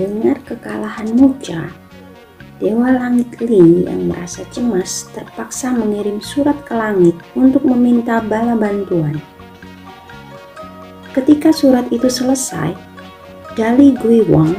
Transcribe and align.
Mendengar 0.00 0.40
kekalahan 0.48 1.12
Muja, 1.12 1.68
Dewa 2.56 2.88
Langit 2.88 3.36
Li 3.44 3.84
yang 3.84 4.08
merasa 4.08 4.48
cemas 4.48 5.04
terpaksa 5.12 5.76
mengirim 5.76 6.24
surat 6.24 6.56
ke 6.64 6.72
langit 6.72 7.12
untuk 7.36 7.68
meminta 7.68 8.16
bala 8.24 8.56
bantuan. 8.56 9.20
Ketika 11.12 11.52
surat 11.52 11.84
itu 11.92 12.08
selesai, 12.08 12.72
Dali 13.52 13.92
Gui 14.00 14.24
Wang, 14.24 14.56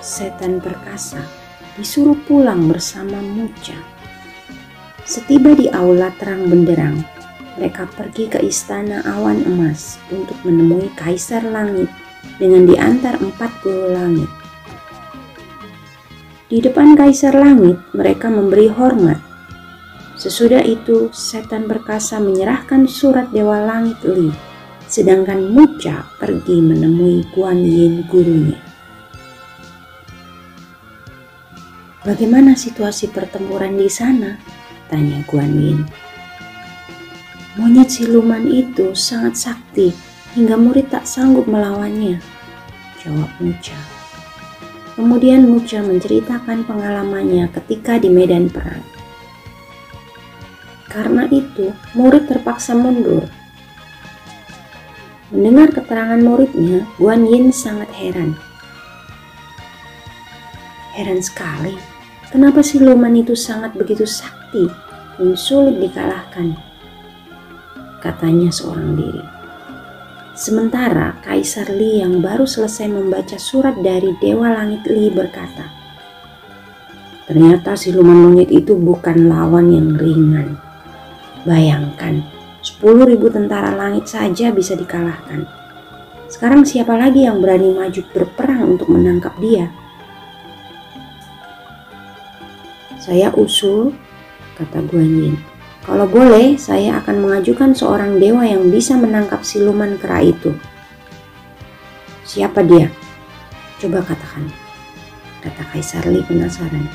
setan 0.00 0.56
perkasa, 0.56 1.20
disuruh 1.76 2.16
pulang 2.24 2.64
bersama 2.64 3.20
Muja. 3.20 3.76
Setiba 5.04 5.52
di 5.52 5.68
aula 5.68 6.08
terang 6.16 6.48
benderang, 6.48 6.96
mereka 7.60 7.84
pergi 7.92 8.24
ke 8.24 8.40
istana 8.40 9.04
awan 9.04 9.44
emas 9.44 10.00
untuk 10.08 10.40
menemui 10.48 10.88
Kaisar 10.96 11.44
Langit 11.44 11.92
dengan 12.40 12.64
diantar 12.64 13.20
empat 13.20 13.52
puluh 13.60 13.92
langit. 13.92 14.32
Di 16.52 16.60
depan 16.60 16.92
Kaisar 16.92 17.32
Langit, 17.32 17.80
mereka 17.96 18.28
memberi 18.28 18.68
hormat. 18.68 19.16
Sesudah 20.20 20.60
itu, 20.60 21.08
setan 21.08 21.64
perkasa 21.64 22.20
menyerahkan 22.20 22.84
surat 22.84 23.32
Dewa 23.32 23.64
Langit 23.64 23.96
Li, 24.04 24.28
sedangkan 24.84 25.48
Muca 25.48 26.04
pergi 26.20 26.60
menemui 26.60 27.24
Guan 27.32 27.56
Yin 27.56 28.04
gurunya. 28.04 28.60
Bagaimana 32.04 32.52
situasi 32.52 33.08
pertempuran 33.08 33.80
di 33.80 33.88
sana? 33.88 34.36
Tanya 34.92 35.24
Guan 35.24 35.56
Yin. 35.56 35.80
Monyet 37.56 37.88
siluman 37.88 38.44
itu 38.44 38.92
sangat 38.92 39.40
sakti 39.40 39.88
hingga 40.36 40.60
murid 40.60 40.92
tak 40.92 41.08
sanggup 41.08 41.48
melawannya, 41.48 42.20
jawab 43.00 43.32
Muca. 43.40 43.91
Kemudian 44.92 45.48
Muca 45.48 45.80
menceritakan 45.80 46.68
pengalamannya 46.68 47.48
ketika 47.48 47.96
di 47.96 48.12
medan 48.12 48.52
perang. 48.52 48.84
Karena 50.92 51.24
itu, 51.32 51.72
murid 51.96 52.28
terpaksa 52.28 52.76
mundur. 52.76 53.24
Mendengar 55.32 55.72
keterangan 55.72 56.20
muridnya, 56.20 56.84
Guan 57.00 57.24
Yin 57.24 57.48
sangat 57.48 57.88
heran. 57.96 58.36
Heran 60.92 61.24
sekali, 61.24 61.72
kenapa 62.28 62.60
siluman 62.60 63.16
itu 63.16 63.32
sangat 63.32 63.72
begitu 63.72 64.04
sakti 64.04 64.68
dan 65.16 65.32
sulit 65.32 65.80
dikalahkan? 65.80 66.52
Katanya 68.04 68.52
seorang 68.52 68.92
diri. 68.92 69.31
Sementara 70.32 71.20
Kaisar 71.20 71.68
Li 71.68 72.00
yang 72.00 72.24
baru 72.24 72.48
selesai 72.48 72.88
membaca 72.88 73.36
surat 73.36 73.76
dari 73.84 74.16
Dewa 74.16 74.48
Langit 74.48 74.88
Li 74.88 75.12
berkata, 75.12 75.68
Ternyata 77.28 77.76
siluman 77.76 78.16
monyet 78.16 78.48
itu 78.48 78.72
bukan 78.72 79.28
lawan 79.28 79.68
yang 79.68 79.92
ringan. 79.92 80.56
Bayangkan, 81.44 82.24
10.000 82.64 83.12
tentara 83.28 83.76
langit 83.76 84.08
saja 84.08 84.48
bisa 84.48 84.72
dikalahkan. 84.72 85.44
Sekarang 86.32 86.64
siapa 86.64 86.96
lagi 86.96 87.28
yang 87.28 87.44
berani 87.44 87.76
maju 87.76 88.00
berperang 88.16 88.72
untuk 88.72 88.88
menangkap 88.88 89.36
dia? 89.36 89.68
Saya 92.96 93.28
usul, 93.36 93.92
kata 94.56 94.80
Guan 94.88 95.12
Yin, 95.12 95.36
kalau 95.82 96.06
boleh, 96.06 96.54
saya 96.62 97.02
akan 97.02 97.26
mengajukan 97.26 97.74
seorang 97.74 98.22
dewa 98.22 98.46
yang 98.46 98.70
bisa 98.70 98.94
menangkap 98.94 99.42
siluman 99.42 99.98
kera 99.98 100.22
itu. 100.22 100.54
Siapa 102.22 102.62
dia? 102.62 102.86
Coba 103.82 103.98
katakan, 104.06 104.46
kata 105.42 105.62
Kaisar 105.74 106.06
Li 106.06 106.22
penasaran. 106.22 106.86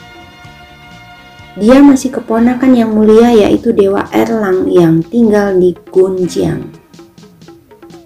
Dia 1.59 1.83
masih 1.83 2.15
keponakan 2.15 2.71
yang 2.79 2.95
mulia 2.95 3.35
yaitu 3.35 3.75
Dewa 3.75 4.07
Erlang 4.15 4.71
yang 4.71 5.03
tinggal 5.03 5.51
di 5.59 5.75
Gunjiang, 5.91 6.71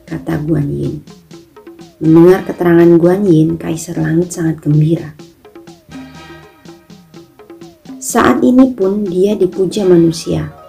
kata 0.09 0.41
Guan 0.41 0.65
Yin. 0.65 1.05
Mendengar 2.01 2.41
keterangan 2.49 2.89
Guan 2.97 3.21
Yin, 3.29 3.61
Kaisar 3.61 4.01
Langit 4.01 4.33
sangat 4.33 4.57
gembira. 4.65 5.13
Saat 8.01 8.41
ini 8.41 8.73
pun 8.73 9.05
dia 9.05 9.37
dipuja 9.37 9.85
manusia 9.85 10.60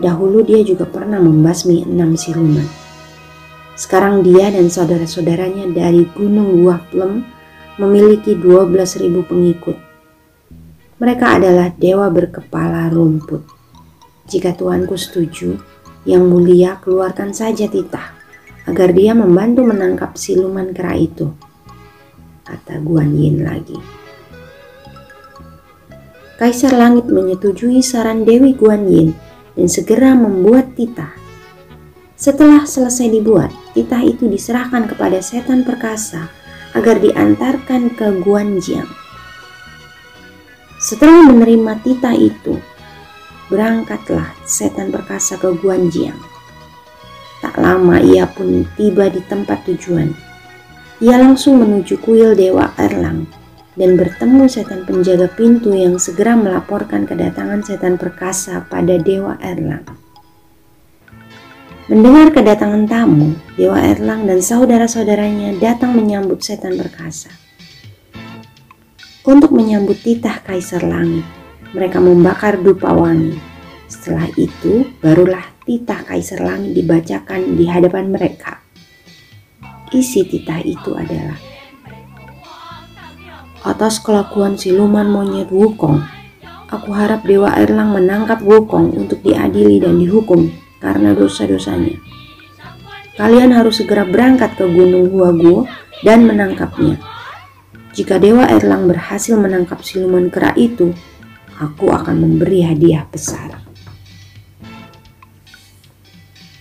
Dahulu 0.00 0.40
dia 0.40 0.64
juga 0.64 0.88
pernah 0.88 1.20
membasmi 1.20 1.84
enam 1.84 2.16
siluman. 2.16 2.64
Sekarang 3.76 4.24
dia 4.24 4.48
dan 4.48 4.72
saudara-saudaranya 4.72 5.68
dari 5.76 6.08
Gunung 6.16 6.64
Waplem 6.64 7.24
memiliki 7.76 8.32
12.000 8.32 9.08
pengikut. 9.24 9.76
Mereka 11.00 11.40
adalah 11.40 11.72
dewa 11.72 12.08
berkepala 12.12 12.88
rumput. 12.92 13.44
Jika 14.28 14.52
tuanku 14.56 14.96
setuju, 15.00 15.56
yang 16.08 16.28
mulia 16.28 16.80
keluarkan 16.80 17.32
saja 17.36 17.68
titah 17.68 18.16
agar 18.68 18.92
dia 18.92 19.12
membantu 19.12 19.68
menangkap 19.68 20.16
siluman 20.16 20.72
kera 20.72 20.96
itu. 20.96 21.32
Kata 22.44 22.80
Guan 22.80 23.16
Yin 23.16 23.44
lagi. 23.44 23.76
Kaisar 26.40 26.72
Langit 26.72 27.04
menyetujui 27.08 27.84
saran 27.84 28.24
Dewi 28.24 28.56
Guan 28.56 28.88
Yin 28.88 29.29
dan 29.60 29.68
segera 29.68 30.16
membuat 30.16 30.72
titah. 30.72 31.12
Setelah 32.16 32.64
selesai 32.64 33.12
dibuat, 33.12 33.52
titah 33.76 34.00
itu 34.00 34.24
diserahkan 34.24 34.88
kepada 34.88 35.20
setan 35.20 35.68
perkasa 35.68 36.32
agar 36.72 36.96
diantarkan 36.96 37.92
ke 37.92 38.24
Guanjiang. 38.24 38.88
Setelah 40.80 41.28
menerima 41.28 41.76
titah 41.84 42.16
itu, 42.16 42.56
berangkatlah 43.52 44.32
setan 44.48 44.88
perkasa 44.88 45.36
ke 45.36 45.52
Guanjiang. 45.52 46.16
Tak 47.44 47.60
lama 47.60 48.00
ia 48.00 48.24
pun 48.24 48.64
tiba 48.80 49.12
di 49.12 49.20
tempat 49.28 49.68
tujuan. 49.68 50.08
Ia 51.04 51.20
langsung 51.20 51.60
menuju 51.60 52.00
kuil 52.00 52.32
Dewa 52.32 52.72
Erlang 52.80 53.39
dan 53.78 53.94
bertemu 53.94 54.50
setan 54.50 54.82
penjaga 54.82 55.30
pintu 55.30 55.70
yang 55.70 56.00
segera 56.00 56.34
melaporkan 56.34 57.06
kedatangan 57.06 57.62
setan 57.62 57.94
perkasa 57.94 58.66
pada 58.66 58.98
Dewa 58.98 59.38
Erlang. 59.38 59.86
Mendengar 61.90 62.30
kedatangan 62.30 62.86
tamu, 62.86 63.34
Dewa 63.58 63.82
Erlang 63.82 64.22
dan 64.22 64.38
saudara-saudaranya 64.38 65.58
datang 65.58 65.98
menyambut 65.98 66.38
setan 66.38 66.78
perkasa. 66.78 67.34
Untuk 69.26 69.50
menyambut 69.50 69.98
titah 69.98 70.38
Kaisar 70.42 70.86
Langit, 70.86 71.26
mereka 71.74 71.98
membakar 71.98 72.62
dupa 72.62 72.94
wangi. 72.94 73.36
Setelah 73.90 74.30
itu, 74.38 74.86
barulah 75.02 75.42
titah 75.66 76.06
Kaisar 76.06 76.46
Langit 76.46 76.78
dibacakan 76.78 77.58
di 77.58 77.66
hadapan 77.66 78.06
mereka. 78.14 78.62
Isi 79.90 80.22
titah 80.22 80.62
itu 80.62 80.94
adalah 80.94 81.49
atas 83.60 84.00
kelakuan 84.00 84.56
siluman 84.56 85.04
monyet 85.08 85.52
Wukong. 85.52 86.00
Aku 86.70 86.94
harap 86.94 87.26
Dewa 87.26 87.52
Erlang 87.58 87.92
menangkap 87.92 88.40
Wukong 88.40 88.94
untuk 88.94 89.20
diadili 89.20 89.82
dan 89.82 89.98
dihukum 89.98 90.48
karena 90.78 91.12
dosa-dosanya. 91.12 91.98
Kalian 93.20 93.52
harus 93.52 93.82
segera 93.82 94.08
berangkat 94.08 94.56
ke 94.56 94.64
Gunung 94.64 95.12
Huaguo 95.12 95.68
dan 96.00 96.24
menangkapnya. 96.24 96.96
Jika 97.92 98.16
Dewa 98.22 98.48
Erlang 98.48 98.88
berhasil 98.88 99.34
menangkap 99.36 99.82
siluman 99.84 100.30
kera 100.32 100.56
itu, 100.56 100.94
aku 101.58 101.92
akan 101.92 102.16
memberi 102.16 102.64
hadiah 102.64 103.04
besar. 103.04 103.60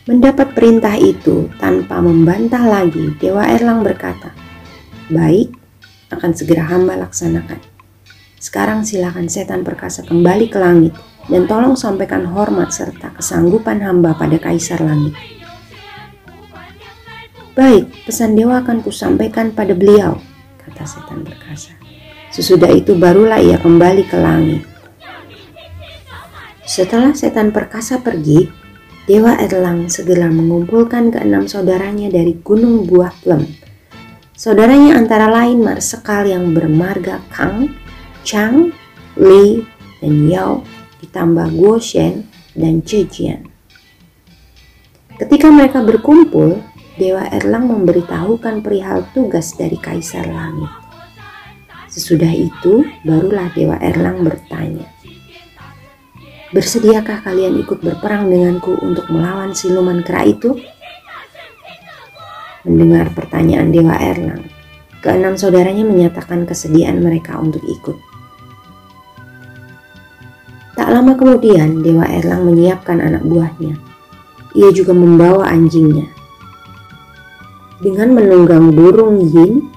Mendapat 0.09 0.57
perintah 0.57 0.97
itu 0.97 1.53
tanpa 1.61 2.01
membantah 2.01 2.65
lagi, 2.65 3.13
Dewa 3.21 3.45
Erlang 3.45 3.85
berkata, 3.85 4.33
"Baik, 5.13 5.58
akan 6.09 6.31
segera 6.33 6.65
hamba 6.69 6.97
laksanakan. 6.97 7.61
Sekarang 8.39 8.87
silakan 8.87 9.27
setan 9.27 9.67
perkasa 9.67 10.05
kembali 10.07 10.47
ke 10.47 10.57
langit 10.57 10.93
dan 11.27 11.45
tolong 11.45 11.75
sampaikan 11.75 12.25
hormat 12.29 12.71
serta 12.71 13.13
kesanggupan 13.13 13.83
hamba 13.83 14.15
pada 14.15 14.39
kaisar 14.39 14.81
langit. 14.81 15.13
Baik, 17.53 17.91
pesan 18.07 18.39
dewa 18.39 18.63
akan 18.63 18.79
kusampaikan 18.79 19.51
pada 19.51 19.75
beliau, 19.75 20.15
kata 20.63 20.87
setan 20.87 21.27
perkasa. 21.27 21.75
Sesudah 22.31 22.71
itu 22.71 22.95
barulah 22.95 23.43
ia 23.43 23.59
kembali 23.59 24.07
ke 24.07 24.15
langit. 24.15 24.63
Setelah 26.63 27.11
setan 27.11 27.51
perkasa 27.51 27.99
pergi, 27.99 28.47
Dewa 29.09 29.33
Erlang 29.41 29.89
segera 29.89 30.29
mengumpulkan 30.29 31.09
keenam 31.09 31.49
saudaranya 31.49 32.13
dari 32.13 32.37
Gunung 32.45 32.85
Buah 32.85 33.09
Plem. 33.25 33.58
Saudaranya 34.39 34.95
antara 34.95 35.27
lain 35.27 35.59
marsekal 35.59 36.23
yang 36.23 36.55
bermarga 36.55 37.19
Kang, 37.27 37.75
Chang, 38.23 38.71
Li, 39.19 39.67
dan 39.99 40.31
Yao, 40.31 40.63
ditambah 41.03 41.59
Guo 41.59 41.75
Shen 41.75 42.23
dan 42.55 42.79
Zhejian. 42.79 43.51
Ketika 45.19 45.51
mereka 45.51 45.83
berkumpul, 45.83 46.55
Dewa 46.95 47.27
Erlang 47.27 47.67
memberitahukan 47.67 48.63
perihal 48.63 49.03
tugas 49.11 49.59
dari 49.59 49.75
Kaisar 49.75 50.31
Langit. 50.31 50.71
Sesudah 51.91 52.31
itu, 52.31 52.87
barulah 53.03 53.51
Dewa 53.51 53.75
Erlang 53.83 54.23
bertanya, 54.23 54.87
Bersediakah 56.55 57.27
kalian 57.27 57.59
ikut 57.59 57.83
berperang 57.83 58.31
denganku 58.31 58.71
untuk 58.79 59.05
melawan 59.11 59.51
siluman 59.51 59.99
kera 59.99 60.23
itu? 60.25 60.55
Mendengar 62.67 63.07
pertanyaan 63.15 63.71
Dewa 63.71 63.95
Erlang, 63.95 64.43
keenam 64.99 65.39
saudaranya 65.39 65.87
menyatakan 65.87 66.43
kesediaan 66.43 66.99
mereka 66.99 67.39
untuk 67.39 67.63
ikut. 67.63 67.95
Tak 70.75 70.91
lama 70.91 71.15
kemudian, 71.15 71.83
Dewa 71.83 72.07
Erlang 72.07 72.47
menyiapkan 72.47 73.03
anak 73.03 73.23
buahnya. 73.27 73.75
Ia 74.55 74.69
juga 74.71 74.95
membawa 74.95 75.47
anjingnya. 75.51 76.07
Dengan 77.79 78.11
menunggang 78.15 78.75
burung 78.75 79.23
yin, 79.27 79.71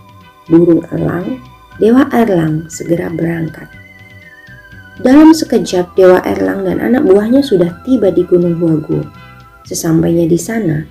burung 0.50 0.82
elang, 0.90 1.42
Dewa 1.78 2.06
Erlang 2.10 2.66
segera 2.66 3.10
berangkat. 3.10 3.66
Dalam 5.02 5.34
sekejap, 5.34 5.94
Dewa 5.98 6.22
Erlang 6.22 6.66
dan 6.66 6.78
anak 6.78 7.02
buahnya 7.06 7.42
sudah 7.46 7.82
tiba 7.82 8.10
di 8.14 8.22
Gunung 8.22 8.58
Huagu. 8.62 9.02
Sesampainya 9.66 10.26
di 10.26 10.38
sana, 10.38 10.86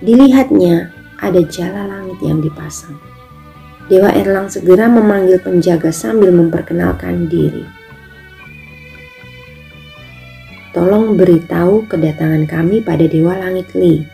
dilihatnya 0.00 1.03
ada 1.24 1.40
jala 1.48 1.88
langit 1.88 2.20
yang 2.20 2.44
dipasang. 2.44 3.00
Dewa 3.88 4.12
Erlang 4.12 4.52
segera 4.52 4.84
memanggil 4.88 5.40
penjaga 5.40 5.88
sambil 5.88 6.32
memperkenalkan 6.32 7.28
diri. 7.32 7.64
Tolong 10.76 11.16
beritahu 11.16 11.88
kedatangan 11.88 12.44
kami 12.44 12.84
pada 12.84 13.08
Dewa 13.08 13.40
Langit 13.40 13.72
Li, 13.72 14.04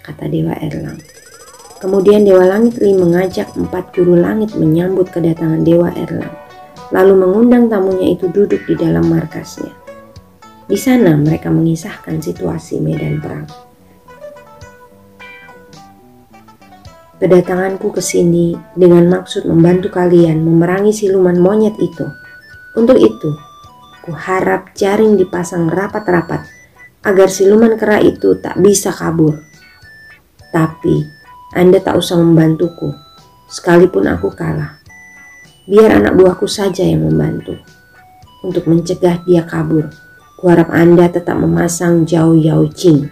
kata 0.00 0.30
Dewa 0.30 0.56
Erlang. 0.56 0.96
Kemudian 1.84 2.24
Dewa 2.24 2.48
Langit 2.48 2.80
Li 2.80 2.96
mengajak 2.96 3.52
empat 3.52 3.92
juru 3.92 4.16
langit 4.16 4.56
menyambut 4.56 5.12
kedatangan 5.12 5.62
Dewa 5.66 5.92
Erlang 5.92 6.48
lalu 6.88 7.20
mengundang 7.20 7.68
tamunya 7.68 8.16
itu 8.16 8.32
duduk 8.32 8.64
di 8.64 8.74
dalam 8.76 9.08
markasnya. 9.12 9.72
Di 10.68 10.76
sana 10.76 11.16
mereka 11.16 11.48
mengisahkan 11.48 12.20
situasi 12.20 12.80
medan 12.80 13.20
perang. 13.20 13.67
Kedatanganku 17.18 17.90
ke 17.90 17.98
sini 17.98 18.54
dengan 18.78 19.10
maksud 19.10 19.42
membantu 19.42 19.90
kalian 19.90 20.38
memerangi 20.38 20.94
siluman 20.94 21.34
monyet 21.34 21.74
itu. 21.82 22.06
Untuk 22.78 22.94
itu, 22.94 23.34
ku 24.06 24.14
harap 24.14 24.70
jaring 24.78 25.18
dipasang 25.18 25.66
rapat-rapat 25.66 26.46
agar 27.02 27.26
siluman 27.26 27.74
kera 27.74 27.98
itu 27.98 28.38
tak 28.38 28.62
bisa 28.62 28.94
kabur. 28.94 29.34
Tapi, 30.54 31.02
Anda 31.58 31.82
tak 31.82 31.98
usah 31.98 32.22
membantuku, 32.22 32.94
sekalipun 33.50 34.06
aku 34.06 34.30
kalah. 34.30 34.78
Biar 35.66 35.98
anak 35.98 36.14
buahku 36.14 36.46
saja 36.46 36.86
yang 36.86 37.02
membantu. 37.02 37.58
Untuk 38.46 38.70
mencegah 38.70 39.26
dia 39.26 39.42
kabur, 39.42 39.90
kuharap 40.38 40.70
Anda 40.70 41.10
tetap 41.10 41.34
memasang 41.34 42.06
Jauh 42.06 42.38
Yao 42.38 42.62
Jing, 42.70 43.10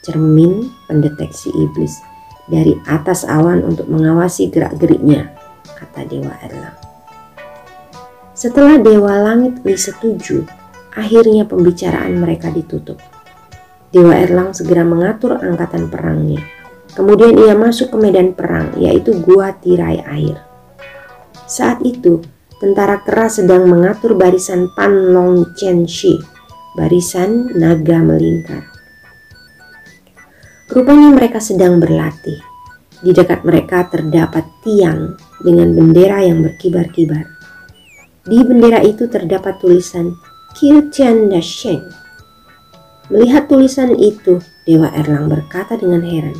cermin 0.00 0.72
pendeteksi 0.88 1.52
iblis, 1.52 2.00
dari 2.48 2.76
atas 2.84 3.24
awan 3.24 3.64
untuk 3.64 3.88
mengawasi 3.88 4.52
gerak-geriknya, 4.52 5.32
kata 5.64 6.04
Dewa 6.04 6.34
Erlang. 6.44 6.76
Setelah 8.34 8.76
Dewa 8.82 9.14
Langit 9.22 9.62
Li 9.62 9.78
setuju, 9.78 10.44
akhirnya 10.92 11.46
pembicaraan 11.48 12.18
mereka 12.18 12.50
ditutup. 12.50 12.98
Dewa 13.94 14.18
Erlang 14.18 14.50
segera 14.50 14.82
mengatur 14.82 15.38
angkatan 15.38 15.86
perangnya. 15.86 16.42
Kemudian 16.98 17.38
ia 17.38 17.54
masuk 17.54 17.94
ke 17.94 17.96
medan 17.98 18.34
perang, 18.34 18.74
yaitu 18.78 19.14
Gua 19.22 19.54
Tirai 19.54 20.02
Air. 20.02 20.42
Saat 21.46 21.82
itu, 21.86 22.22
tentara 22.58 23.02
kera 23.02 23.30
sedang 23.30 23.70
mengatur 23.70 24.18
barisan 24.18 24.66
Pan 24.74 25.14
Long 25.14 25.54
Chen 25.54 25.86
Shi, 25.86 26.18
barisan 26.74 27.54
naga 27.54 28.02
melingkar. 28.02 28.73
Rupanya 30.74 31.14
mereka 31.14 31.38
sedang 31.38 31.78
berlatih. 31.78 32.42
Di 32.98 33.14
dekat 33.14 33.46
mereka 33.46 33.86
terdapat 33.86 34.42
tiang 34.66 35.14
dengan 35.38 35.70
bendera 35.70 36.18
yang 36.26 36.42
berkibar-kibar. 36.42 37.30
Di 38.26 38.42
bendera 38.42 38.82
itu 38.82 39.06
terdapat 39.06 39.62
tulisan 39.62 40.18
Kiu 40.58 40.90
Tian 40.90 41.30
Sheng. 41.38 41.78
Melihat 43.06 43.46
tulisan 43.46 43.94
itu, 43.94 44.42
Dewa 44.66 44.90
Erlang 44.98 45.30
berkata 45.30 45.78
dengan 45.78 46.02
heran, 46.02 46.34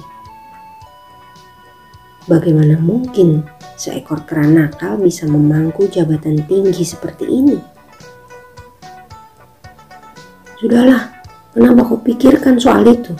Bagaimana 2.26 2.74
mungkin 2.74 3.46
seekor 3.78 4.26
kera 4.26 4.50
nakal 4.50 4.98
bisa 4.98 5.30
memangku 5.30 5.86
jabatan 5.86 6.42
tinggi 6.50 6.82
seperti 6.82 7.30
ini. 7.30 7.58
Sudahlah, 10.58 11.22
kenapa 11.54 11.86
kau 11.86 12.02
pikirkan 12.02 12.58
soal 12.58 12.82
itu? 12.90 13.14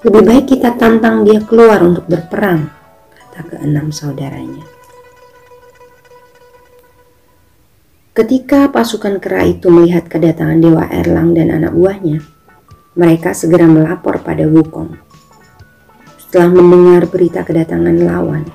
Lebih 0.00 0.22
baik 0.24 0.44
kita 0.56 0.80
tantang 0.80 1.28
dia 1.28 1.44
keluar 1.44 1.84
untuk 1.84 2.08
berperang, 2.08 2.72
kata 3.12 3.40
keenam 3.52 3.92
saudaranya. 3.92 4.64
Ketika 8.16 8.72
pasukan 8.72 9.20
kera 9.20 9.44
itu 9.44 9.68
melihat 9.68 10.08
kedatangan 10.08 10.56
Dewa 10.56 10.88
Erlang 10.88 11.36
dan 11.36 11.52
anak 11.52 11.76
buahnya, 11.76 12.24
mereka 12.96 13.36
segera 13.36 13.68
melapor 13.68 14.24
pada 14.24 14.48
Wukong. 14.48 14.96
Setelah 16.16 16.48
mendengar 16.48 17.04
berita 17.04 17.44
kedatangan 17.44 18.00
lawan, 18.00 18.48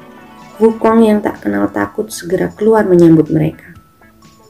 Wukong 0.58 1.06
yang 1.06 1.22
tak 1.22 1.46
kenal 1.46 1.70
takut 1.70 2.10
segera 2.10 2.50
keluar 2.58 2.90
menyambut 2.90 3.30
mereka. 3.30 3.78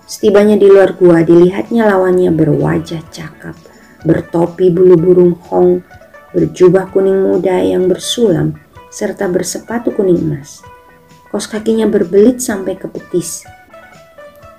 Setibanya 0.07 0.55
di 0.55 0.71
luar 0.71 0.95
gua, 0.95 1.27
dilihatnya 1.27 1.91
lawannya 1.91 2.31
berwajah 2.31 3.03
cakap, 3.11 3.59
bertopi 4.07 4.71
bulu 4.71 4.95
burung 4.95 5.35
hong, 5.51 5.83
berjubah 6.35 6.91
kuning 6.91 7.31
muda 7.31 7.63
yang 7.63 7.87
bersulam, 7.87 8.59
serta 8.91 9.31
bersepatu 9.31 9.95
kuning 9.95 10.19
emas. 10.19 10.59
Kos 11.31 11.47
kakinya 11.47 11.87
berbelit 11.87 12.43
sampai 12.43 12.75
ke 12.75 12.91
petis. 12.91 13.47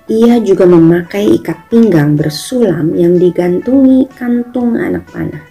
Ia 0.09 0.41
juga 0.41 0.65
memakai 0.65 1.37
ikat 1.37 1.69
pinggang 1.69 2.17
bersulam 2.17 2.97
yang 2.97 3.21
digantungi 3.21 4.09
kantung 4.17 4.73
anak 4.73 5.05
panah. 5.13 5.45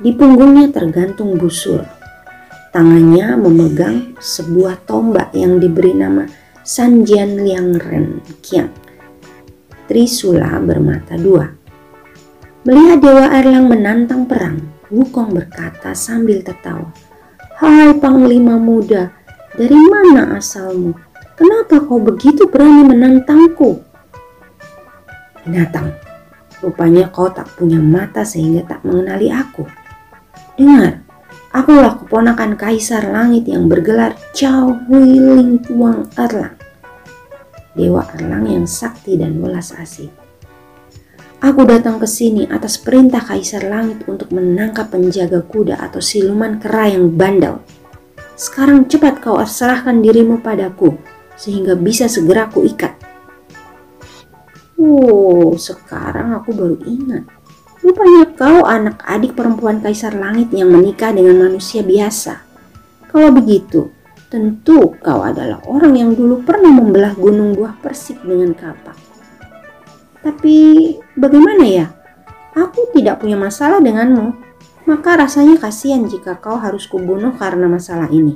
Di 0.00 0.16
punggungnya 0.16 0.72
tergantung 0.72 1.36
busur, 1.36 1.84
Tangannya 2.76 3.40
memegang 3.40 4.20
sebuah 4.20 4.84
tombak 4.84 5.32
yang 5.32 5.56
diberi 5.56 5.96
nama 5.96 6.28
Sanjian 6.60 7.40
Liang 7.40 7.72
Ren 7.80 8.20
Kiang. 8.44 8.68
Trisula 9.88 10.60
bermata 10.60 11.16
dua. 11.16 11.48
Melihat 12.68 13.00
Dewa 13.00 13.32
Erlang 13.32 13.72
menantang 13.72 14.28
perang, 14.28 14.60
Wukong 14.86 15.34
berkata 15.34 15.90
sambil 15.98 16.46
tertawa. 16.46 16.94
Hai 17.58 17.90
Panglima 17.98 18.54
muda, 18.54 19.10
dari 19.56 19.74
mana 19.74 20.38
asalmu? 20.38 20.94
Kenapa 21.34 21.82
kau 21.82 21.98
begitu 21.98 22.46
berani 22.46 22.86
menantangku? 22.86 23.82
Binatang, 25.42 25.90
rupanya 26.62 27.10
kau 27.10 27.26
tak 27.32 27.50
punya 27.58 27.82
mata 27.82 28.22
sehingga 28.22 28.62
tak 28.62 28.86
mengenali 28.86 29.32
aku. 29.32 29.66
Dengar, 30.54 31.06
Akulah 31.56 31.96
keponakan 31.96 32.52
Kaisar 32.60 33.08
Langit 33.08 33.48
yang 33.48 33.64
bergelar 33.64 34.12
Chao 34.36 34.76
Hui 34.76 35.16
Ling 35.16 35.64
Tuang 35.64 36.04
Erlang. 36.12 36.52
Dewa 37.72 38.04
Erlang 38.12 38.44
yang 38.44 38.68
sakti 38.68 39.16
dan 39.16 39.40
welas 39.40 39.72
asih. 39.72 40.25
Aku 41.44 41.68
datang 41.68 42.00
ke 42.00 42.08
sini 42.08 42.48
atas 42.48 42.80
perintah 42.80 43.20
Kaisar 43.20 43.68
Langit 43.68 44.08
untuk 44.08 44.32
menangkap 44.32 44.88
penjaga 44.88 45.44
kuda 45.44 45.76
atau 45.76 46.00
siluman 46.00 46.56
kera 46.56 46.88
yang 46.92 47.12
bandel. 47.12 47.60
Sekarang 48.36 48.88
cepat 48.88 49.20
kau 49.20 49.36
serahkan 49.40 50.00
dirimu 50.00 50.40
padaku 50.40 50.96
sehingga 51.36 51.76
bisa 51.76 52.08
segera 52.08 52.48
ku 52.48 52.64
ikat. 52.64 52.96
Oh, 54.76 55.56
sekarang 55.56 56.36
aku 56.36 56.52
baru 56.52 56.76
ingat 56.84 57.24
Rupanya 57.86 58.26
kau 58.34 58.66
anak 58.66 58.98
adik 59.06 59.38
perempuan 59.38 59.78
Kaisar 59.78 60.10
Langit 60.18 60.50
yang 60.50 60.74
menikah 60.74 61.14
dengan 61.14 61.46
manusia 61.46 61.86
biasa. 61.86 62.42
Kalau 63.06 63.30
begitu, 63.30 63.94
tentu 64.26 64.90
kau 64.98 65.22
adalah 65.22 65.62
orang 65.70 65.94
yang 65.94 66.10
dulu 66.10 66.42
pernah 66.42 66.74
membelah 66.74 67.14
gunung 67.14 67.54
buah 67.54 67.78
persik 67.78 68.26
dengan 68.26 68.58
kapak. 68.58 69.05
Tapi 70.26 70.56
bagaimana 71.14 71.62
ya? 71.62 71.86
Aku 72.58 72.90
tidak 72.90 73.22
punya 73.22 73.38
masalah 73.38 73.78
denganmu. 73.78 74.34
Maka 74.90 75.22
rasanya 75.22 75.54
kasihan 75.62 76.02
jika 76.10 76.34
kau 76.42 76.58
harus 76.58 76.90
kubunuh 76.90 77.30
karena 77.38 77.70
masalah 77.70 78.10
ini. 78.10 78.34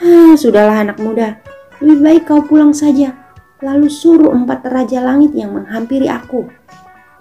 Ah, 0.00 0.32
sudahlah 0.32 0.80
anak 0.80 0.96
muda. 0.96 1.44
Lebih 1.84 2.00
baik 2.00 2.22
kau 2.24 2.40
pulang 2.40 2.72
saja. 2.72 3.12
Lalu 3.60 3.92
suruh 3.92 4.32
empat 4.32 4.64
raja 4.72 5.04
langit 5.04 5.36
yang 5.36 5.52
menghampiri 5.52 6.08
aku. 6.08 6.48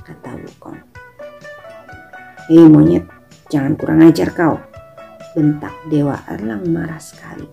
Kata 0.08 0.40
Wukong. 0.40 0.80
Hei 2.48 2.64
monyet, 2.72 3.04
jangan 3.52 3.76
kurang 3.76 4.00
ajar 4.08 4.32
kau 4.32 4.56
bentak 5.36 5.76
Dewa 5.92 6.16
Erlang 6.32 6.64
marah 6.72 6.98
sekali. 6.98 7.44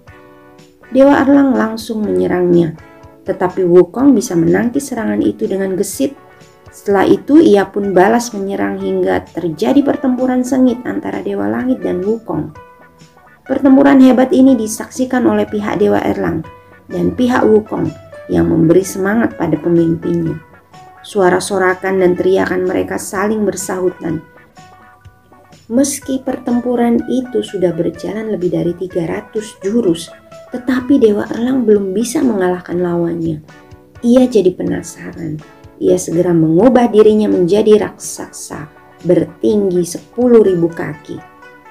Dewa 0.94 1.18
Erlang 1.18 1.58
langsung 1.58 2.06
menyerangnya, 2.06 2.78
tetapi 3.22 3.62
Wukong 3.66 4.14
bisa 4.14 4.34
menangkis 4.38 4.90
serangan 4.90 5.22
itu 5.22 5.46
dengan 5.46 5.74
gesit. 5.78 6.14
Setelah 6.72 7.04
itu 7.04 7.36
ia 7.38 7.68
pun 7.68 7.92
balas 7.92 8.32
menyerang 8.32 8.80
hingga 8.80 9.22
terjadi 9.28 9.84
pertempuran 9.84 10.40
sengit 10.40 10.80
antara 10.88 11.20
Dewa 11.20 11.46
Langit 11.46 11.84
dan 11.84 12.00
Wukong. 12.00 12.54
Pertempuran 13.42 14.00
hebat 14.00 14.32
ini 14.32 14.56
disaksikan 14.56 15.26
oleh 15.28 15.44
pihak 15.44 15.78
Dewa 15.82 16.00
Erlang 16.00 16.40
dan 16.88 17.12
pihak 17.12 17.44
Wukong 17.44 17.90
yang 18.32 18.48
memberi 18.48 18.86
semangat 18.86 19.36
pada 19.36 19.58
pemimpinnya. 19.60 20.40
Suara 21.02 21.42
sorakan 21.42 21.98
dan 21.98 22.14
teriakan 22.14 22.64
mereka 22.64 22.94
saling 22.94 23.42
bersahutan 23.42 24.22
Meski 25.72 26.20
pertempuran 26.20 27.00
itu 27.08 27.40
sudah 27.40 27.72
berjalan 27.72 28.28
lebih 28.28 28.52
dari 28.52 28.76
300 28.76 29.62
jurus, 29.64 30.12
tetapi 30.52 31.00
Dewa 31.00 31.24
Erlang 31.32 31.64
belum 31.64 31.96
bisa 31.96 32.20
mengalahkan 32.20 32.78
lawannya. 32.78 33.40
Ia 34.04 34.28
jadi 34.28 34.52
penasaran. 34.52 35.40
Ia 35.82 35.98
segera 35.98 36.30
mengubah 36.30 36.92
dirinya 36.92 37.26
menjadi 37.26 37.88
raksasa 37.88 38.68
bertinggi 39.02 39.82
10.000 39.82 40.14
kaki. 40.70 41.16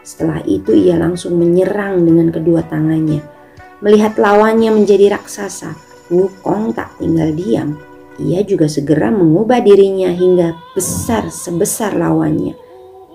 Setelah 0.03 0.43
itu 0.43 0.75
ia 0.75 0.99
langsung 0.99 1.39
menyerang 1.39 2.03
dengan 2.03 2.33
kedua 2.33 2.65
tangannya. 2.65 3.23
Melihat 3.79 4.19
lawannya 4.19 4.73
menjadi 4.73 5.15
raksasa, 5.15 5.77
Wukong 6.11 6.75
tak 6.75 6.99
tinggal 6.99 7.31
diam. 7.31 7.79
Ia 8.19 8.43
juga 8.43 8.67
segera 8.67 9.07
mengubah 9.07 9.63
dirinya 9.63 10.11
hingga 10.11 10.59
besar 10.75 11.31
sebesar 11.31 11.95
lawannya 11.95 12.71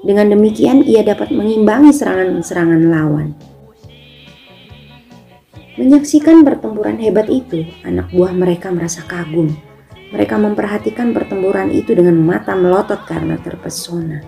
dengan 0.07 0.31
demikian 0.31 0.87
ia 0.87 1.03
dapat 1.03 1.35
mengimbangi 1.35 1.91
serangan-serangan 1.91 2.83
lawan. 2.87 3.35
Menyaksikan 5.77 6.41
pertempuran 6.41 6.97
hebat 7.05 7.29
itu, 7.29 7.69
anak 7.85 8.09
buah 8.09 8.33
mereka 8.33 8.73
merasa 8.73 9.05
kagum. 9.05 9.53
Mereka 10.09 10.41
memperhatikan 10.41 11.13
pertempuran 11.13 11.69
itu 11.69 11.93
dengan 11.93 12.17
mata 12.17 12.57
melotot 12.57 13.05
karena 13.05 13.37
terpesona. 13.37 14.25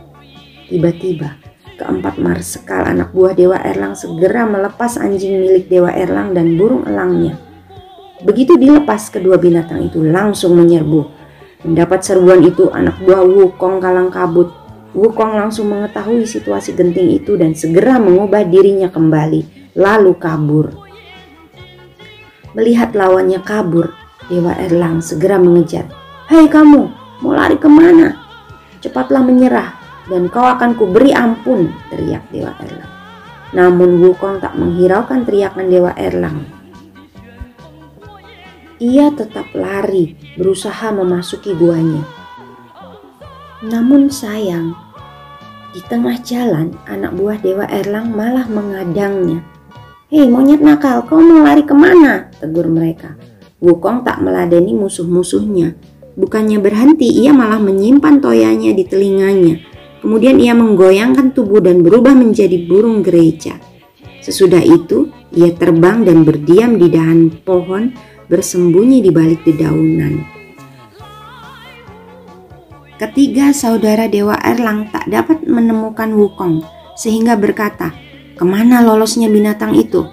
Tiba-tiba, 0.69 1.41
keempat 1.81 2.21
marsekal 2.21 2.85
anak 2.85 3.17
buah 3.17 3.33
Dewa 3.33 3.57
Erlang 3.65 3.97
segera 3.97 4.45
melepas 4.45 5.01
anjing 5.01 5.41
milik 5.41 5.73
Dewa 5.73 5.89
Erlang 5.89 6.37
dan 6.37 6.61
burung 6.61 6.85
elangnya. 6.85 7.41
Begitu 8.21 8.61
dilepas, 8.61 9.09
kedua 9.09 9.41
binatang 9.41 9.89
itu 9.89 10.05
langsung 10.05 10.53
menyerbu. 10.53 11.01
Mendapat 11.65 12.05
serbuan 12.05 12.45
itu, 12.45 12.69
anak 12.69 13.01
buah 13.01 13.25
Wukong 13.25 13.81
kalang 13.81 14.13
kabut 14.13 14.53
Wukong 14.97 15.37
langsung 15.37 15.69
mengetahui 15.69 16.25
situasi 16.25 16.73
genting 16.73 17.13
itu 17.13 17.37
dan 17.37 17.53
segera 17.53 18.01
mengubah 18.01 18.41
dirinya 18.49 18.89
kembali, 18.89 19.73
lalu 19.77 20.13
kabur. 20.17 20.88
Melihat 22.59 22.91
lawannya 22.91 23.39
kabur, 23.47 23.95
Dewa 24.27 24.51
Erlang 24.59 24.99
segera 24.99 25.39
mengejar. 25.39 25.87
Hei 26.27 26.51
kamu, 26.51 26.91
mau 27.23 27.31
lari 27.31 27.55
ke 27.55 27.71
mana? 27.71 28.19
Cepatlah 28.83 29.23
menyerah 29.23 29.79
dan 30.11 30.27
kau 30.27 30.43
akan 30.43 30.75
kuberi 30.75 31.15
ampun, 31.15 31.71
teriak 31.87 32.27
Dewa 32.35 32.51
Erlang. 32.59 32.91
Namun 33.55 34.03
Wukong 34.03 34.43
tak 34.43 34.59
menghiraukan 34.59 35.23
teriakan 35.23 35.71
Dewa 35.71 35.95
Erlang. 35.95 36.43
Ia 38.83 39.15
tetap 39.15 39.55
lari, 39.55 40.19
berusaha 40.35 40.91
memasuki 40.91 41.55
guanya. 41.55 42.03
Namun 43.63 44.11
sayang, 44.11 44.75
di 45.71 45.79
tengah 45.87 46.19
jalan 46.27 46.75
anak 46.91 47.15
buah 47.15 47.39
Dewa 47.39 47.71
Erlang 47.71 48.11
malah 48.11 48.51
mengadangnya. 48.51 49.47
Hei 50.09 50.25
monyet 50.25 50.65
nakal, 50.65 51.05
kau 51.05 51.21
mau 51.21 51.45
lari 51.45 51.69
ke 51.69 51.77
mana? 51.77 52.33
Tegur 52.41 52.65
mereka. 52.65 53.13
Wukong 53.61 54.09
tak 54.09 54.25
meladeni 54.25 54.73
musuh-musuhnya. 54.73 55.77
Bukannya 56.17 56.57
berhenti, 56.65 57.13
ia 57.13 57.37
malah 57.37 57.61
menyimpan 57.61 58.17
toyanya 58.17 58.73
di 58.73 58.89
telinganya. 58.89 59.61
Kemudian 60.01 60.41
ia 60.41 60.57
menggoyangkan 60.57 61.37
tubuh 61.37 61.61
dan 61.61 61.85
berubah 61.85 62.17
menjadi 62.17 62.57
burung 62.65 63.05
gereja. 63.05 63.61
Sesudah 64.25 64.65
itu, 64.65 65.13
ia 65.37 65.53
terbang 65.53 66.09
dan 66.09 66.25
berdiam 66.25 66.81
di 66.81 66.89
dahan 66.89 67.29
pohon 67.45 67.93
bersembunyi 68.33 69.05
di 69.05 69.13
balik 69.13 69.45
dedaunan. 69.45 70.25
Ketiga 72.97 73.53
saudara 73.53 74.09
Dewa 74.09 74.41
Erlang 74.41 74.89
tak 74.89 75.05
dapat 75.13 75.45
menemukan 75.45 76.09
Wukong 76.17 76.65
sehingga 76.97 77.37
berkata, 77.37 78.08
ke 78.39 78.47
mana 78.47 78.79
lolosnya 78.87 79.27
binatang 79.27 79.75
itu? 79.75 80.07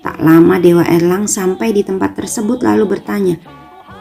Tak 0.00 0.16
lama 0.16 0.56
Dewa 0.56 0.80
Erlang 0.88 1.28
sampai 1.28 1.76
di 1.76 1.84
tempat 1.84 2.16
tersebut 2.16 2.64
lalu 2.64 2.96
bertanya, 2.96 3.36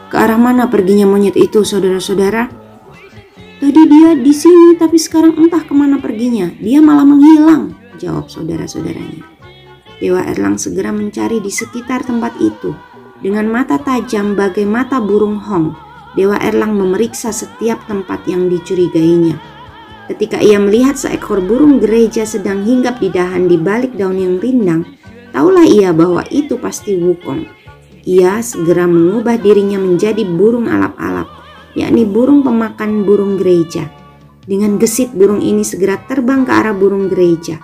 ke 0.07 0.15
arah 0.15 0.39
mana 0.39 0.71
perginya 0.71 1.03
monyet 1.03 1.35
itu 1.35 1.67
saudara-saudara? 1.67 2.47
Tadi 3.59 3.81
dia 3.87 4.15
di 4.15 4.31
sini 4.31 4.79
tapi 4.79 4.95
sekarang 4.95 5.35
entah 5.35 5.63
ke 5.63 5.75
mana 5.75 5.99
perginya, 5.99 6.47
dia 6.55 6.79
malah 6.79 7.03
menghilang, 7.03 7.75
jawab 7.99 8.31
saudara-saudaranya. 8.31 9.27
Dewa 9.99 10.23
Erlang 10.23 10.55
segera 10.55 10.95
mencari 10.95 11.43
di 11.43 11.51
sekitar 11.51 12.03
tempat 12.03 12.35
itu 12.39 12.71
dengan 13.23 13.47
mata 13.47 13.79
tajam 13.79 14.35
bagai 14.35 14.67
mata 14.67 14.99
burung 14.99 15.39
hong 15.39 15.71
Dewa 16.13 16.37
Erlang 16.43 16.77
memeriksa 16.77 17.33
setiap 17.33 17.89
tempat 17.89 18.21
yang 18.29 18.45
dicurigainya. 18.45 19.52
Ketika 20.03 20.43
ia 20.43 20.59
melihat 20.59 20.99
seekor 20.99 21.39
burung 21.39 21.79
gereja 21.79 22.27
sedang 22.27 22.67
hinggap 22.67 22.99
di 22.99 23.07
dahan 23.07 23.47
di 23.47 23.55
balik 23.55 23.95
daun 23.95 24.19
yang 24.19 24.35
rindang, 24.35 24.83
taulah 25.31 25.63
ia 25.63 25.95
bahwa 25.95 26.27
itu 26.27 26.59
pasti 26.59 26.99
Wukong. 26.99 27.47
Ia 28.03 28.43
segera 28.43 28.83
mengubah 28.83 29.39
dirinya 29.39 29.79
menjadi 29.79 30.27
burung 30.27 30.67
alap-alap, 30.67 31.31
yakni 31.71 32.03
burung 32.03 32.43
pemakan 32.43 33.07
burung 33.07 33.39
gereja. 33.39 33.87
Dengan 34.43 34.75
gesit 34.75 35.15
burung 35.15 35.39
ini 35.39 35.63
segera 35.63 35.95
terbang 36.03 36.43
ke 36.43 36.51
arah 36.51 36.75
burung 36.75 37.07
gereja. 37.07 37.63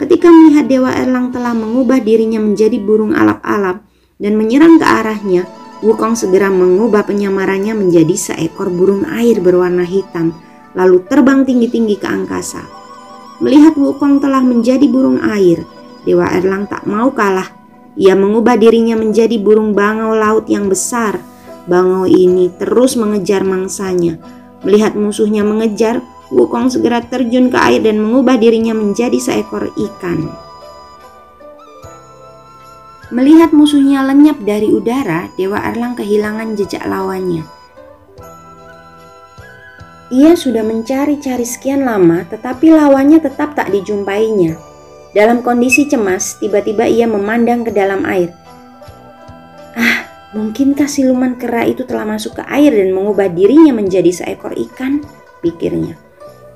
Ketika 0.00 0.32
melihat 0.32 0.72
Dewa 0.72 0.88
Erlang 0.88 1.36
telah 1.36 1.52
mengubah 1.52 2.00
dirinya 2.00 2.40
menjadi 2.40 2.80
burung 2.80 3.12
alap-alap 3.12 3.84
dan 4.16 4.40
menyerang 4.40 4.80
ke 4.80 4.86
arahnya, 4.88 5.44
Wukong 5.84 6.14
segera 6.16 6.46
mengubah 6.46 7.04
penyamarannya 7.04 7.74
menjadi 7.74 8.14
seekor 8.14 8.70
burung 8.70 9.02
air 9.04 9.42
berwarna 9.42 9.82
hitam, 9.82 10.30
lalu 10.72 11.04
terbang 11.08 11.44
tinggi-tinggi 11.44 11.96
ke 12.00 12.08
angkasa. 12.08 12.64
Melihat 13.42 13.74
Wukong 13.74 14.22
telah 14.22 14.40
menjadi 14.40 14.86
burung 14.86 15.18
air, 15.18 15.66
Dewa 16.06 16.30
Erlang 16.30 16.66
tak 16.66 16.86
mau 16.86 17.10
kalah. 17.10 17.50
Ia 17.98 18.16
mengubah 18.16 18.56
dirinya 18.56 18.96
menjadi 18.96 19.36
burung 19.36 19.76
bangau 19.76 20.16
laut 20.16 20.48
yang 20.48 20.70
besar. 20.70 21.20
Bangau 21.68 22.08
ini 22.08 22.50
terus 22.56 22.98
mengejar 22.98 23.44
mangsanya. 23.46 24.18
Melihat 24.62 24.94
musuhnya 24.94 25.42
mengejar, 25.46 26.00
Wukong 26.32 26.72
segera 26.72 27.04
terjun 27.04 27.52
ke 27.52 27.58
air 27.60 27.84
dan 27.84 28.00
mengubah 28.00 28.40
dirinya 28.40 28.72
menjadi 28.72 29.20
seekor 29.20 29.68
ikan. 29.76 30.32
Melihat 33.12 33.52
musuhnya 33.52 34.00
lenyap 34.00 34.40
dari 34.40 34.72
udara, 34.72 35.28
Dewa 35.36 35.60
Erlang 35.60 35.92
kehilangan 35.92 36.56
jejak 36.56 36.88
lawannya. 36.88 37.44
Ia 40.12 40.36
sudah 40.36 40.60
mencari-cari 40.60 41.48
sekian 41.48 41.88
lama, 41.88 42.28
tetapi 42.28 42.68
lawannya 42.68 43.16
tetap 43.24 43.56
tak 43.56 43.72
dijumpainya. 43.72 44.60
Dalam 45.16 45.40
kondisi 45.40 45.88
cemas, 45.88 46.36
tiba-tiba 46.36 46.84
ia 46.84 47.08
memandang 47.08 47.64
ke 47.64 47.72
dalam 47.72 48.04
air. 48.04 48.28
Ah, 49.72 50.04
mungkinkah 50.36 50.84
siluman 50.84 51.40
kera 51.40 51.64
itu 51.64 51.88
telah 51.88 52.04
masuk 52.04 52.36
ke 52.36 52.44
air 52.44 52.76
dan 52.76 52.92
mengubah 52.92 53.32
dirinya 53.32 53.72
menjadi 53.72 54.12
seekor 54.12 54.52
ikan? 54.52 55.00
Pikirnya. 55.40 55.96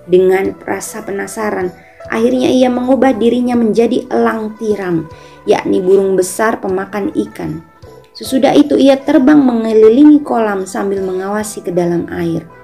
Dengan 0.04 0.52
rasa 0.68 1.00
penasaran, 1.00 1.72
akhirnya 2.12 2.52
ia 2.52 2.68
mengubah 2.68 3.16
dirinya 3.16 3.56
menjadi 3.56 4.04
elang 4.12 4.52
tiram 4.60 5.08
yakni 5.48 5.80
burung 5.80 6.18
besar 6.18 6.60
pemakan 6.60 7.14
ikan. 7.14 7.64
Sesudah 8.12 8.52
itu 8.52 8.76
ia 8.76 9.00
terbang 9.00 9.40
mengelilingi 9.40 10.20
kolam 10.20 10.68
sambil 10.68 11.00
mengawasi 11.00 11.64
ke 11.64 11.72
dalam 11.72 12.04
air. 12.12 12.55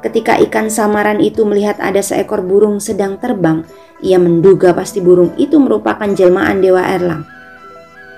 Ketika 0.00 0.40
ikan 0.48 0.72
samaran 0.72 1.20
itu 1.20 1.44
melihat 1.44 1.76
ada 1.76 2.00
seekor 2.00 2.40
burung 2.40 2.80
sedang 2.80 3.20
terbang, 3.20 3.68
ia 4.00 4.16
menduga 4.16 4.72
pasti 4.72 5.04
burung 5.04 5.36
itu 5.36 5.60
merupakan 5.60 6.08
jelmaan 6.08 6.64
Dewa 6.64 6.80
Erlang. 6.80 7.28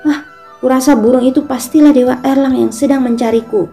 Wah, 0.06 0.22
kurasa 0.62 0.94
burung 0.94 1.26
itu 1.26 1.42
pastilah 1.42 1.90
Dewa 1.90 2.22
Erlang 2.22 2.54
yang 2.54 2.70
sedang 2.70 3.02
mencariku. 3.02 3.66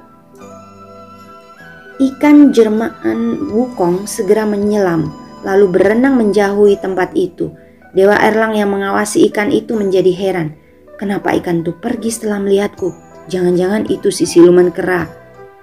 Ikan 2.01 2.49
jermaan 2.49 3.51
Wukong 3.53 4.09
segera 4.09 4.47
menyelam, 4.49 5.13
lalu 5.45 5.69
berenang 5.69 6.17
menjauhi 6.17 6.81
tempat 6.81 7.13
itu. 7.13 7.53
Dewa 7.93 8.17
Erlang 8.17 8.57
yang 8.57 8.73
mengawasi 8.73 9.29
ikan 9.29 9.53
itu 9.53 9.77
menjadi 9.77 10.09
heran. 10.17 10.57
Kenapa 10.97 11.29
ikan 11.37 11.61
itu 11.61 11.77
pergi 11.77 12.09
setelah 12.09 12.41
melihatku? 12.41 12.89
Jangan-jangan 13.29 13.85
itu 13.85 14.09
si 14.09 14.25
siluman 14.25 14.73
kera. 14.73 15.05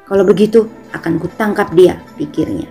Kalau 0.06 0.22
begitu, 0.22 0.70
akan 0.96 1.20
kutangkap 1.20 1.70
dia, 1.76 2.00
pikirnya. 2.16 2.66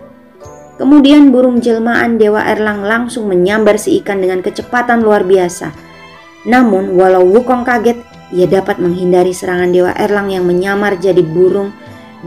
Kemudian 0.76 1.32
burung 1.32 1.64
jelmaan 1.64 2.20
Dewa 2.20 2.44
Erlang 2.44 2.84
langsung 2.84 3.32
menyambar 3.32 3.80
si 3.80 3.96
ikan 4.04 4.20
dengan 4.20 4.44
kecepatan 4.44 5.00
luar 5.00 5.24
biasa. 5.24 5.72
Namun, 6.44 7.00
walau 7.00 7.24
Wukong 7.24 7.64
kaget, 7.64 7.96
ia 8.36 8.44
dapat 8.44 8.84
menghindari 8.84 9.32
serangan 9.32 9.72
Dewa 9.72 9.96
Erlang 9.96 10.36
yang 10.36 10.44
menyamar 10.44 11.00
jadi 11.00 11.24
burung 11.24 11.72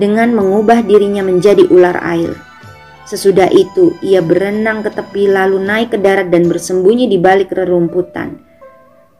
dengan 0.00 0.32
mengubah 0.32 0.80
dirinya 0.80 1.20
menjadi 1.20 1.68
ular 1.68 2.00
air. 2.00 2.32
Sesudah 3.04 3.52
itu, 3.52 3.96
ia 4.00 4.24
berenang 4.24 4.80
ke 4.80 4.92
tepi 4.92 5.28
lalu 5.28 5.60
naik 5.60 5.96
ke 5.96 5.98
darat 6.00 6.32
dan 6.32 6.48
bersembunyi 6.48 7.08
di 7.08 7.16
balik 7.20 7.52
rerumputan. 7.52 8.40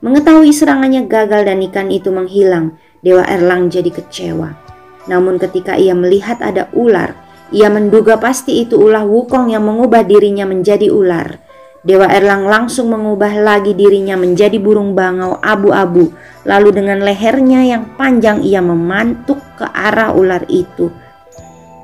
Mengetahui 0.05 0.53
serangannya 0.55 1.05
gagal 1.05 1.49
dan 1.49 1.59
ikan 1.69 1.89
itu 1.93 2.09
menghilang, 2.09 2.81
Dewa 3.05 3.25
Erlang 3.29 3.69
jadi 3.73 3.89
kecewa. 3.89 4.68
Namun 5.09 5.41
ketika 5.41 5.75
ia 5.75 5.97
melihat 5.97 6.39
ada 6.45 6.69
ular, 6.77 7.17
ia 7.49 7.73
menduga 7.73 8.21
pasti 8.21 8.61
itu 8.61 8.77
ulah 8.77 9.09
Wukong 9.09 9.51
yang 9.51 9.65
mengubah 9.65 10.05
dirinya 10.05 10.45
menjadi 10.45 10.93
ular. 10.93 11.41
Dewa 11.81 12.11
Erlang 12.13 12.45
langsung 12.45 12.93
mengubah 12.93 13.33
lagi 13.41 13.73
dirinya 13.73 14.19
menjadi 14.21 14.61
burung 14.61 14.93
bangau 14.93 15.41
abu-abu. 15.41 16.13
Lalu 16.45 16.69
dengan 16.85 17.01
lehernya 17.01 17.65
yang 17.65 17.97
panjang 17.97 18.45
ia 18.45 18.61
memantuk 18.61 19.41
ke 19.57 19.65
arah 19.65 20.13
ular 20.13 20.45
itu. 20.53 20.93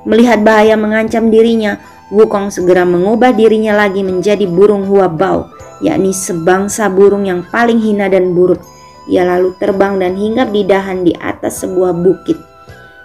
Melihat 0.05 0.45
bahaya 0.45 0.77
mengancam 0.77 1.33
dirinya, 1.33 1.81
Wukong 2.13 2.53
segera 2.53 2.85
mengubah 2.85 3.33
dirinya 3.33 3.73
lagi 3.73 4.05
menjadi 4.05 4.45
burung 4.45 4.85
huabao 4.85 5.55
yakni 5.83 6.15
sebangsa 6.15 6.87
burung 6.87 7.27
yang 7.27 7.43
paling 7.49 7.81
hina 7.81 8.07
dan 8.07 8.31
buruk. 8.31 8.61
Ia 9.05 9.21
lalu 9.27 9.53
terbang 9.61 10.01
dan 10.01 10.17
hinggap 10.17 10.49
di 10.49 10.65
dahan 10.65 11.05
di 11.05 11.13
atas 11.13 11.61
sebuah 11.61 11.93
bukit. 11.93 12.37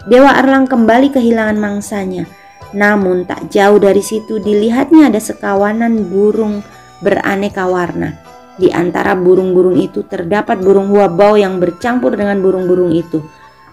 Dewa 0.09 0.33
Erlang 0.33 0.65
kembali 0.65 1.13
kehilangan 1.13 1.61
mangsanya. 1.61 2.25
Namun 2.73 3.29
tak 3.29 3.53
jauh 3.53 3.77
dari 3.77 4.01
situ 4.01 4.41
dilihatnya 4.41 5.13
ada 5.13 5.21
sekawanan 5.21 6.09
burung 6.09 6.65
beraneka 7.05 7.69
warna. 7.69 8.17
Di 8.57 8.73
antara 8.73 9.13
burung-burung 9.13 9.77
itu 9.77 10.05
terdapat 10.09 10.61
burung 10.65 10.89
huabao 10.89 11.37
yang 11.37 11.61
bercampur 11.61 12.17
dengan 12.17 12.41
burung-burung 12.41 12.97
itu. 12.97 13.21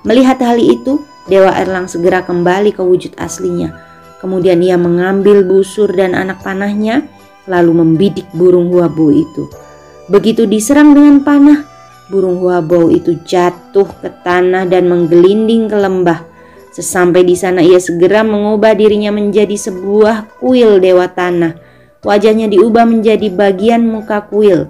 Melihat 0.03 0.43
hal 0.43 0.59
itu, 0.59 1.03
Dewa 1.31 1.55
Erlang 1.55 1.87
segera 1.87 2.23
kembali 2.23 2.75
ke 2.75 2.83
wujud 2.83 3.15
aslinya. 3.15 3.75
Kemudian 4.19 4.59
ia 4.59 4.75
mengambil 4.75 5.47
busur 5.47 5.91
dan 5.91 6.11
anak 6.11 6.43
panahnya, 6.43 7.07
lalu 7.47 7.83
membidik 7.83 8.27
burung 8.35 8.67
huabou 8.67 9.15
itu. 9.15 9.47
Begitu 10.07 10.47
diserang 10.47 10.91
dengan 10.91 11.23
panah, 11.23 11.67
burung 12.07 12.39
huabou 12.39 12.87
itu 12.91 13.19
jatuh 13.27 13.87
ke 13.99 14.09
tanah 14.23 14.67
dan 14.67 14.87
menggelinding 14.87 15.67
ke 15.67 15.77
lembah. 15.77 16.23
Sesampai 16.71 17.25
di 17.25 17.33
sana 17.33 17.65
ia 17.65 17.81
segera 17.81 18.21
mengubah 18.21 18.77
dirinya 18.77 19.09
menjadi 19.09 19.57
sebuah 19.57 20.37
kuil 20.37 20.77
dewa 20.77 21.09
tanah. 21.09 21.57
Wajahnya 22.05 22.47
diubah 22.47 22.85
menjadi 22.85 23.33
bagian 23.33 23.83
muka 23.83 24.23
kuil. 24.29 24.69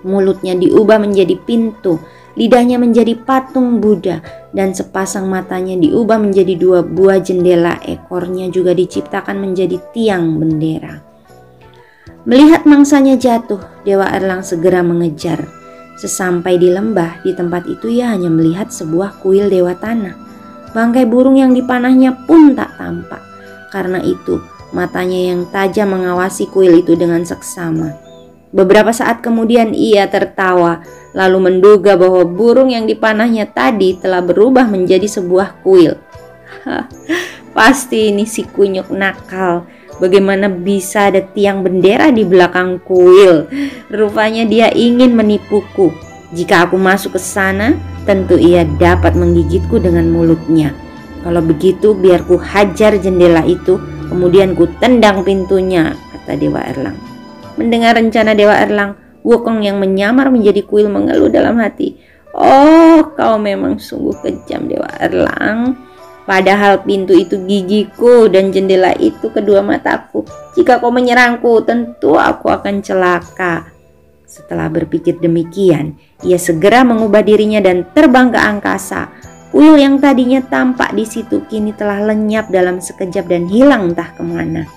Mulutnya 0.00 0.56
diubah 0.56 0.96
menjadi 0.96 1.36
pintu, 1.36 2.00
lidahnya 2.40 2.80
menjadi 2.80 3.12
patung 3.20 3.84
Buddha, 3.84 4.24
dan 4.56 4.72
sepasang 4.72 5.28
matanya 5.28 5.76
diubah 5.76 6.16
menjadi 6.16 6.56
dua 6.56 6.80
buah 6.80 7.20
jendela. 7.20 7.76
Ekornya 7.84 8.48
juga 8.48 8.72
diciptakan 8.72 9.44
menjadi 9.44 9.76
tiang 9.92 10.40
bendera. 10.40 11.04
Melihat 12.24 12.64
mangsanya 12.64 13.20
jatuh, 13.20 13.60
Dewa 13.84 14.08
Erlang 14.08 14.40
segera 14.40 14.80
mengejar. 14.80 15.59
Sesampai 16.00 16.56
di 16.56 16.72
lembah, 16.72 17.20
di 17.20 17.36
tempat 17.36 17.68
itu 17.68 17.92
ia 17.92 18.08
hanya 18.16 18.32
melihat 18.32 18.72
sebuah 18.72 19.20
kuil 19.20 19.52
Dewa 19.52 19.76
Tanah. 19.76 20.16
Bangkai 20.72 21.04
burung 21.04 21.36
yang 21.36 21.52
dipanahnya 21.52 22.24
pun 22.24 22.56
tak 22.56 22.72
tampak. 22.80 23.20
Karena 23.68 24.00
itu, 24.00 24.40
matanya 24.72 25.36
yang 25.36 25.44
tajam 25.52 25.92
mengawasi 25.92 26.48
kuil 26.48 26.80
itu 26.80 26.96
dengan 26.96 27.20
seksama. 27.20 27.92
Beberapa 28.48 28.96
saat 28.96 29.20
kemudian 29.20 29.76
ia 29.76 30.08
tertawa, 30.08 30.80
lalu 31.12 31.52
menduga 31.52 32.00
bahwa 32.00 32.24
burung 32.24 32.72
yang 32.72 32.88
dipanahnya 32.88 33.44
tadi 33.52 34.00
telah 34.00 34.24
berubah 34.24 34.72
menjadi 34.72 35.04
sebuah 35.04 35.60
kuil. 35.60 36.00
Pasti 37.56 38.08
ini 38.08 38.24
si 38.24 38.48
kunyuk 38.48 38.88
nakal 38.88 39.68
Bagaimana 40.00 40.48
bisa 40.48 41.12
ada 41.12 41.20
tiang 41.20 41.60
bendera 41.60 42.08
di 42.08 42.24
belakang 42.24 42.80
kuil? 42.80 43.46
Rupanya 43.92 44.48
dia 44.48 44.72
ingin 44.72 45.12
menipuku. 45.12 45.92
Jika 46.32 46.64
aku 46.64 46.80
masuk 46.80 47.14
ke 47.14 47.20
sana, 47.20 47.76
tentu 48.08 48.40
ia 48.40 48.64
dapat 48.64 49.12
menggigitku 49.12 49.76
dengan 49.76 50.08
mulutnya. 50.08 50.72
Kalau 51.20 51.44
begitu, 51.44 51.92
biar 51.92 52.24
ku 52.24 52.40
hajar 52.40 52.96
jendela 52.96 53.44
itu, 53.44 53.76
kemudian 54.08 54.56
ku 54.56 54.64
tendang 54.80 55.20
pintunya, 55.20 55.92
kata 55.92 56.40
Dewa 56.40 56.64
Erlang. 56.64 56.96
Mendengar 57.60 58.00
rencana 58.00 58.32
Dewa 58.32 58.56
Erlang, 58.56 58.96
Wukong 59.20 59.60
yang 59.60 59.76
menyamar 59.76 60.32
menjadi 60.32 60.64
kuil 60.64 60.88
mengeluh 60.88 61.28
dalam 61.28 61.60
hati. 61.60 62.00
Oh, 62.32 63.04
kau 63.12 63.36
memang 63.36 63.76
sungguh 63.76 64.16
kejam 64.24 64.64
Dewa 64.64 64.88
Erlang. 64.96 65.76
Padahal 66.30 66.86
pintu 66.86 67.10
itu 67.10 67.42
gigiku 67.42 68.30
dan 68.30 68.54
jendela 68.54 68.94
itu 69.02 69.34
kedua 69.34 69.66
mataku. 69.66 70.22
Jika 70.54 70.78
kau 70.78 70.94
menyerangku, 70.94 71.58
tentu 71.66 72.14
aku 72.14 72.54
akan 72.54 72.78
celaka. 72.86 73.66
Setelah 74.30 74.70
berpikir 74.70 75.18
demikian, 75.18 75.98
ia 76.22 76.38
segera 76.38 76.86
mengubah 76.86 77.26
dirinya 77.26 77.58
dan 77.58 77.82
terbang 77.90 78.30
ke 78.30 78.38
angkasa. 78.38 79.10
Kuil 79.50 79.74
yang 79.74 79.98
tadinya 79.98 80.38
tampak 80.38 80.94
di 80.94 81.02
situ 81.02 81.42
kini 81.50 81.74
telah 81.74 81.98
lenyap 81.98 82.46
dalam 82.54 82.78
sekejap 82.78 83.26
dan 83.26 83.50
hilang 83.50 83.90
entah 83.90 84.14
ke 84.14 84.22
mana. 84.22 84.70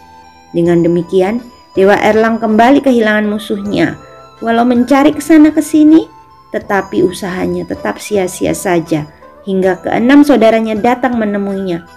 Dengan 0.57 0.81
demikian, 0.81 1.37
Dewa 1.77 2.01
Erlang 2.01 2.41
kembali 2.41 2.81
kehilangan 2.81 3.29
musuhnya. 3.29 4.01
Walau 4.41 4.65
mencari 4.65 5.13
ke 5.13 5.21
sana 5.21 5.53
ke 5.53 5.61
sini, 5.61 6.09
tetapi 6.49 7.05
usahanya 7.05 7.69
tetap 7.69 8.01
sia-sia 8.01 8.57
saja 8.57 9.05
hingga 9.43 9.79
keenam 9.83 10.23
saudaranya 10.23 10.75
datang 10.75 11.19
menemuinya. 11.19 11.87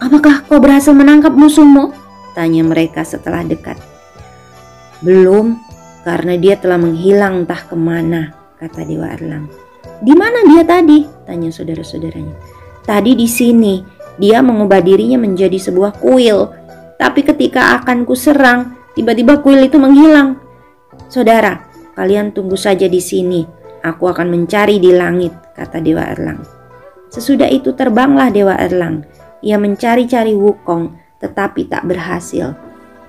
Apakah 0.00 0.46
kau 0.48 0.58
berhasil 0.58 0.96
menangkap 0.96 1.34
musuhmu? 1.34 1.92
Tanya 2.32 2.62
mereka 2.64 3.04
setelah 3.04 3.44
dekat. 3.44 3.76
Belum, 5.04 5.60
karena 6.04 6.36
dia 6.40 6.56
telah 6.56 6.80
menghilang 6.80 7.44
entah 7.44 7.60
ke 7.68 7.76
mana, 7.76 8.32
kata 8.56 8.84
Dewa 8.88 9.12
Erlang. 9.12 9.48
Di 10.00 10.16
mana 10.16 10.40
dia 10.48 10.64
tadi? 10.64 11.04
Tanya 11.28 11.52
saudara-saudaranya. 11.52 12.32
Tadi 12.84 13.12
di 13.12 13.28
sini, 13.28 13.84
dia 14.16 14.40
mengubah 14.40 14.80
dirinya 14.80 15.20
menjadi 15.20 15.60
sebuah 15.60 16.00
kuil. 16.00 16.48
Tapi 16.96 17.20
ketika 17.24 17.80
akan 17.80 18.08
kuserang, 18.08 18.76
tiba-tiba 18.96 19.44
kuil 19.44 19.60
itu 19.68 19.76
menghilang. 19.76 20.40
Saudara, 21.12 21.68
kalian 21.92 22.32
tunggu 22.32 22.56
saja 22.56 22.88
di 22.88 23.00
sini. 23.00 23.59
Aku 23.80 24.12
akan 24.12 24.28
mencari 24.28 24.76
di 24.76 24.92
langit, 24.92 25.32
kata 25.56 25.80
Dewa 25.80 26.04
Erlang. 26.04 26.44
Sesudah 27.08 27.48
itu 27.48 27.72
terbanglah 27.72 28.28
Dewa 28.28 28.54
Erlang. 28.60 29.08
Ia 29.40 29.56
mencari-cari 29.56 30.36
Wukong, 30.36 30.94
tetapi 31.18 31.66
tak 31.66 31.88
berhasil. 31.88 32.52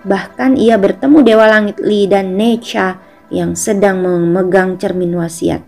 Bahkan 0.08 0.56
ia 0.56 0.80
bertemu 0.80 1.18
Dewa 1.22 1.46
Langit 1.46 1.78
Li 1.84 2.08
dan 2.08 2.40
Necha 2.40 2.98
yang 3.30 3.54
sedang 3.54 4.02
memegang 4.02 4.80
cermin 4.80 5.14
wasiat. 5.14 5.62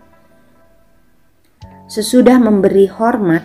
Sesudah 1.84 2.40
memberi 2.40 2.88
hormat, 2.88 3.44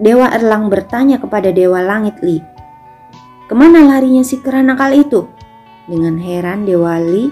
Dewa 0.00 0.32
Erlang 0.32 0.72
bertanya 0.72 1.20
kepada 1.20 1.52
Dewa 1.52 1.84
Langit 1.84 2.22
Li, 2.24 2.40
Ke 3.50 3.58
mana 3.58 3.82
larinya 3.82 4.22
si 4.22 4.38
kera 4.38 4.62
nakal 4.62 4.94
itu? 4.94 5.26
Dengan 5.90 6.22
heran 6.22 6.64
Dewa 6.64 6.96
Li 7.02 7.28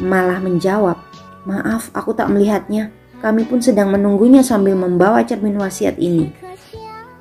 malah 0.00 0.38
menjawab, 0.38 1.02
Maaf, 1.46 1.94
aku 1.94 2.10
tak 2.10 2.26
melihatnya. 2.28 2.90
Kami 3.22 3.46
pun 3.46 3.62
sedang 3.62 3.94
menunggunya 3.94 4.42
sambil 4.42 4.74
membawa 4.74 5.22
cermin 5.22 5.56
wasiat 5.56 5.96
ini. 5.96 6.34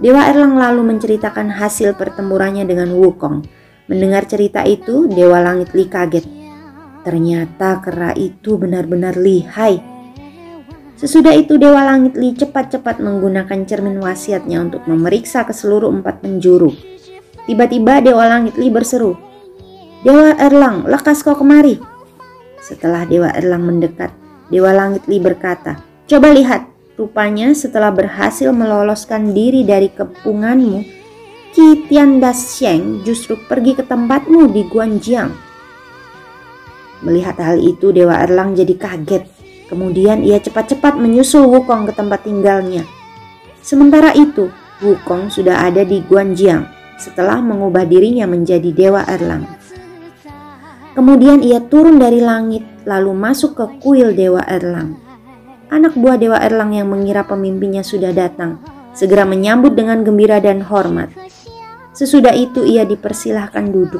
Dewa 0.01 0.27
Erlang 0.27 0.59
lalu 0.59 0.81
menceritakan 0.81 1.55
hasil 1.55 1.95
pertempurannya 1.95 2.67
dengan 2.67 2.91
Wukong. 2.91 3.45
Mendengar 3.87 4.25
cerita 4.25 4.65
itu, 4.65 5.05
Dewa 5.05 5.39
Langit 5.39 5.71
Li 5.71 5.85
kaget. 5.87 6.25
Ternyata 7.05 7.79
kera 7.85 8.11
itu 8.17 8.57
benar-benar 8.57 9.13
lihai. 9.15 9.79
Sesudah 10.97 11.31
itu 11.37 11.61
Dewa 11.61 11.85
Langit 11.85 12.17
Li 12.17 12.33
cepat-cepat 12.33 12.99
menggunakan 12.99 13.63
cermin 13.63 14.01
wasiatnya 14.01 14.57
untuk 14.57 14.89
memeriksa 14.89 15.45
ke 15.45 15.53
seluruh 15.53 15.93
empat 15.93 16.25
penjuru. 16.25 16.73
Tiba-tiba 17.45 18.01
Dewa 18.01 18.25
Langit 18.25 18.57
Li 18.57 18.73
berseru, 18.73 19.13
Dewa 20.01 20.33
Erlang, 20.37 20.85
lekas 20.85 21.21
kau 21.21 21.37
kemari. 21.37 21.94
Setelah 22.65 23.05
Dewa 23.05 23.29
Erlang 23.29 23.61
mendekat, 23.61 24.09
Dewa 24.49 24.73
Langit 24.73 25.05
Li 25.05 25.21
berkata, 25.21 25.85
Coba 26.09 26.33
lihat, 26.33 26.65
rupanya 26.97 27.53
setelah 27.53 27.93
berhasil 27.93 28.49
meloloskan 28.49 29.37
diri 29.37 29.61
dari 29.61 29.93
kepunganmu, 29.93 30.81
Qi 31.53 31.85
Tian 31.85 32.17
Dasyeng 32.17 33.05
justru 33.05 33.37
pergi 33.45 33.77
ke 33.77 33.85
tempatmu 33.85 34.49
di 34.49 34.65
Guanjiang. 34.65 35.29
Melihat 37.05 37.37
hal 37.37 37.61
itu, 37.61 37.93
Dewa 37.93 38.17
Erlang 38.17 38.57
jadi 38.57 38.73
kaget. 38.73 39.29
Kemudian 39.69 40.25
ia 40.25 40.41
cepat-cepat 40.41 40.97
menyusul 40.97 41.45
Wukong 41.45 41.85
ke 41.85 41.93
tempat 41.93 42.25
tinggalnya. 42.25 42.81
Sementara 43.61 44.09
itu, 44.17 44.49
Wukong 44.81 45.29
sudah 45.29 45.69
ada 45.69 45.85
di 45.85 46.01
Guanjiang 46.01 46.65
setelah 46.97 47.37
mengubah 47.45 47.85
dirinya 47.85 48.25
menjadi 48.25 48.73
Dewa 48.73 49.05
Erlang. 49.05 49.45
Kemudian 50.95 51.43
ia 51.43 51.59
turun 51.59 51.99
dari 51.99 52.23
langit 52.23 52.63
lalu 52.87 53.11
masuk 53.11 53.59
ke 53.59 53.65
kuil 53.83 54.15
Dewa 54.15 54.39
Erlang. 54.47 54.95
Anak 55.67 55.99
buah 55.99 56.15
Dewa 56.15 56.39
Erlang 56.39 56.71
yang 56.71 56.87
mengira 56.87 57.27
pemimpinnya 57.27 57.83
sudah 57.83 58.15
datang, 58.15 58.63
segera 58.95 59.27
menyambut 59.27 59.75
dengan 59.75 60.07
gembira 60.07 60.39
dan 60.39 60.63
hormat. 60.63 61.11
Sesudah 61.91 62.31
itu 62.31 62.63
ia 62.63 62.87
dipersilahkan 62.87 63.75
duduk. 63.75 63.99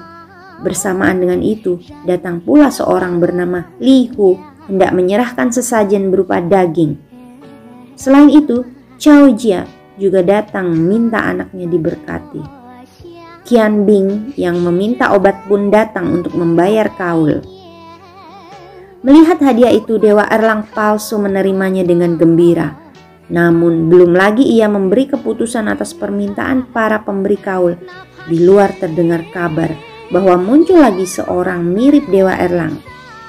Bersamaan 0.64 1.20
dengan 1.20 1.44
itu, 1.44 1.84
datang 2.08 2.40
pula 2.40 2.72
seorang 2.72 3.20
bernama 3.20 3.68
Li 3.84 4.08
Hu 4.16 4.40
hendak 4.72 4.96
menyerahkan 4.96 5.52
sesajen 5.52 6.08
berupa 6.08 6.40
daging. 6.40 6.96
Selain 8.00 8.32
itu, 8.32 8.64
Chao 8.96 9.28
Jia 9.36 9.68
juga 10.00 10.24
datang 10.24 10.72
minta 10.72 11.24
anaknya 11.28 11.68
diberkati. 11.68 12.65
Kian 13.46 13.86
Bing 13.86 14.34
yang 14.42 14.58
meminta 14.66 15.14
obat 15.14 15.46
pun 15.46 15.70
datang 15.70 16.10
untuk 16.18 16.34
membayar 16.34 16.90
kaul. 16.98 17.46
Melihat 19.06 19.38
hadiah 19.38 19.70
itu, 19.70 20.02
Dewa 20.02 20.26
Erlang 20.26 20.66
palsu 20.74 21.22
menerimanya 21.22 21.86
dengan 21.86 22.18
gembira. 22.18 22.74
Namun, 23.30 23.86
belum 23.86 24.18
lagi 24.18 24.42
ia 24.42 24.66
memberi 24.66 25.06
keputusan 25.14 25.70
atas 25.70 25.94
permintaan 25.94 26.74
para 26.74 27.06
pemberi 27.06 27.38
kaul. 27.38 27.78
Di 28.26 28.42
luar 28.42 28.74
terdengar 28.82 29.22
kabar 29.30 29.70
bahwa 30.10 30.42
muncul 30.42 30.82
lagi 30.82 31.06
seorang 31.06 31.62
mirip 31.62 32.10
Dewa 32.10 32.34
Erlang. 32.34 32.82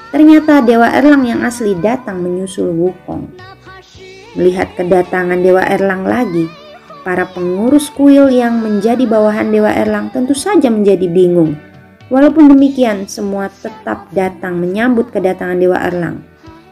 Ternyata 0.09 0.65
Dewa 0.65 0.89
Erlang 0.97 1.29
yang 1.29 1.45
asli 1.45 1.77
datang 1.77 2.25
menyusul 2.25 2.73
Wukong. 2.73 3.37
Melihat 4.33 4.73
kedatangan 4.73 5.45
Dewa 5.45 5.61
Erlang 5.61 6.09
lagi, 6.09 6.49
Para 7.07 7.23
pengurus 7.23 7.87
kuil 7.87 8.27
yang 8.27 8.59
menjadi 8.59 9.07
bawahan 9.07 9.47
Dewa 9.47 9.71
Erlang 9.71 10.11
tentu 10.11 10.35
saja 10.35 10.67
menjadi 10.67 11.07
bingung. 11.07 11.55
Walaupun 12.11 12.51
demikian, 12.51 13.07
semua 13.07 13.47
tetap 13.47 14.11
datang 14.11 14.59
menyambut 14.59 15.07
kedatangan 15.15 15.55
Dewa 15.55 15.79
Erlang. 15.87 16.19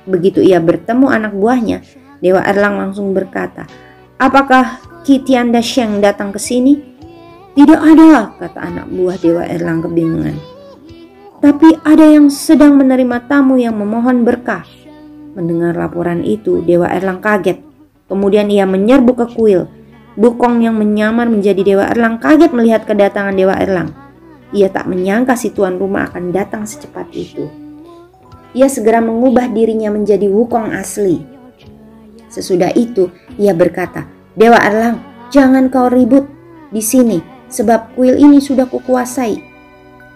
Begitu 0.04 0.43
ia 0.43 0.60
bertemu 0.60 1.08
anak 1.08 1.32
buahnya, 1.39 1.88
Dewa 2.19 2.43
Erlang 2.43 2.76
langsung 2.76 3.15
berkata, 3.15 3.63
Apakah 4.19 4.84
Kitianda 5.08 5.63
Sheng 5.63 6.04
datang 6.04 6.36
ke 6.36 6.39
sini? 6.43 6.84
Tidak 7.56 7.80
ada, 7.80 8.36
kata 8.36 8.60
anak 8.60 8.91
buah 8.91 9.15
Dewa 9.15 9.48
Erlang 9.48 9.88
kebingungan. 9.88 10.36
Tapi 11.39 11.80
ada 11.88 12.12
yang 12.12 12.28
sedang 12.28 12.76
menerima 12.76 13.24
tamu 13.32 13.56
yang 13.56 13.80
memohon 13.80 14.28
berkah. 14.28 14.67
Mendengar 15.32 15.80
laporan 15.80 16.28
itu, 16.28 16.60
Dewa 16.60 16.91
Erlang 16.91 17.24
kaget. 17.24 17.63
Kemudian 18.12 18.52
ia 18.52 18.67
menyerbu 18.67 19.15
ke 19.15 19.32
kuil. 19.32 19.85
Bukong 20.15 20.63
yang 20.63 20.80
menyamar 20.80 21.28
menjadi 21.28 21.60
Dewa 21.60 21.91
Erlang 21.91 22.23
kaget 22.23 22.56
melihat 22.56 22.88
kedatangan 22.88 23.36
Dewa 23.36 23.60
Erlang. 23.60 23.91
Ia 24.56 24.71
tak 24.71 24.88
menyangka 24.88 25.36
si 25.36 25.51
tuan 25.51 25.75
rumah 25.75 26.08
akan 26.08 26.32
datang 26.32 26.63
secepat 26.63 27.12
itu. 27.12 27.51
Ia 28.56 28.71
segera 28.71 29.04
mengubah 29.04 29.51
dirinya 29.51 29.91
menjadi 29.91 30.32
Wukong 30.32 30.71
asli. 30.71 31.19
Sesudah 32.32 32.71
itu, 32.71 33.12
ia 33.36 33.51
berkata, 33.51 34.08
Dewa 34.39 34.56
Erlang, 34.63 35.04
jangan 35.28 35.67
kau 35.67 35.91
ribut 35.91 36.23
di 36.71 36.80
sini, 36.80 37.19
sebab 37.51 37.99
kuil 37.99 38.15
ini 38.15 38.39
sudah 38.39 38.71
kukuasai. 38.71 39.36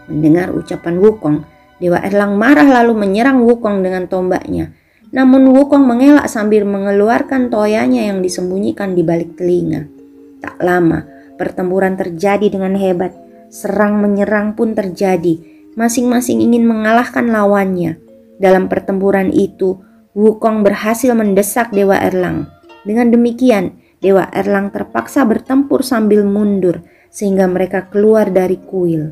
Mendengar 0.08 0.56
ucapan 0.56 0.96
Wukong, 1.04 1.44
Dewa 1.84 2.00
Erlang 2.00 2.40
marah 2.40 2.68
lalu 2.68 2.96
menyerang 2.96 3.44
Wukong 3.44 3.84
dengan 3.84 4.08
tombaknya. 4.08 4.72
Namun 5.10 5.50
Wukong 5.50 5.90
mengelak 5.90 6.30
sambil 6.30 6.70
mengeluarkan 6.70 7.50
toyanya 7.50 8.14
yang 8.14 8.22
disembunyikan 8.22 8.94
di 8.94 9.02
balik 9.02 9.34
telinga. 9.42 9.90
Tak 10.38 10.62
lama, 10.62 11.06
pertempuran 11.36 11.98
terjadi 11.98 12.46
dengan 12.46 12.78
hebat. 12.78 13.18
Serang 13.50 13.98
menyerang 14.06 14.54
pun 14.54 14.78
terjadi. 14.78 15.42
Masing-masing 15.74 16.46
ingin 16.46 16.70
mengalahkan 16.70 17.26
lawannya. 17.26 17.98
Dalam 18.38 18.70
pertempuran 18.70 19.34
itu, 19.34 19.82
Wukong 20.14 20.62
berhasil 20.62 21.14
mendesak 21.18 21.74
Dewa 21.74 21.98
Erlang. 21.98 22.50
Dengan 22.86 23.10
demikian, 23.10 23.82
Dewa 23.98 24.30
Erlang 24.30 24.70
terpaksa 24.70 25.26
bertempur 25.26 25.82
sambil 25.82 26.22
mundur 26.22 26.86
sehingga 27.10 27.50
mereka 27.50 27.90
keluar 27.90 28.30
dari 28.30 28.62
kuil. 28.62 29.10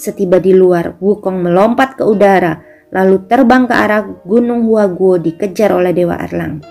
Setiba 0.00 0.40
di 0.40 0.56
luar, 0.56 0.96
Wukong 1.00 1.44
melompat 1.44 2.00
ke 2.00 2.04
udara 2.04 2.75
lalu 2.96 3.20
terbang 3.28 3.68
ke 3.68 3.76
arah 3.76 4.08
Gunung 4.24 4.64
Huaguo 4.64 5.20
dikejar 5.20 5.76
oleh 5.76 5.92
Dewa 5.92 6.16
Erlang. 6.16 6.64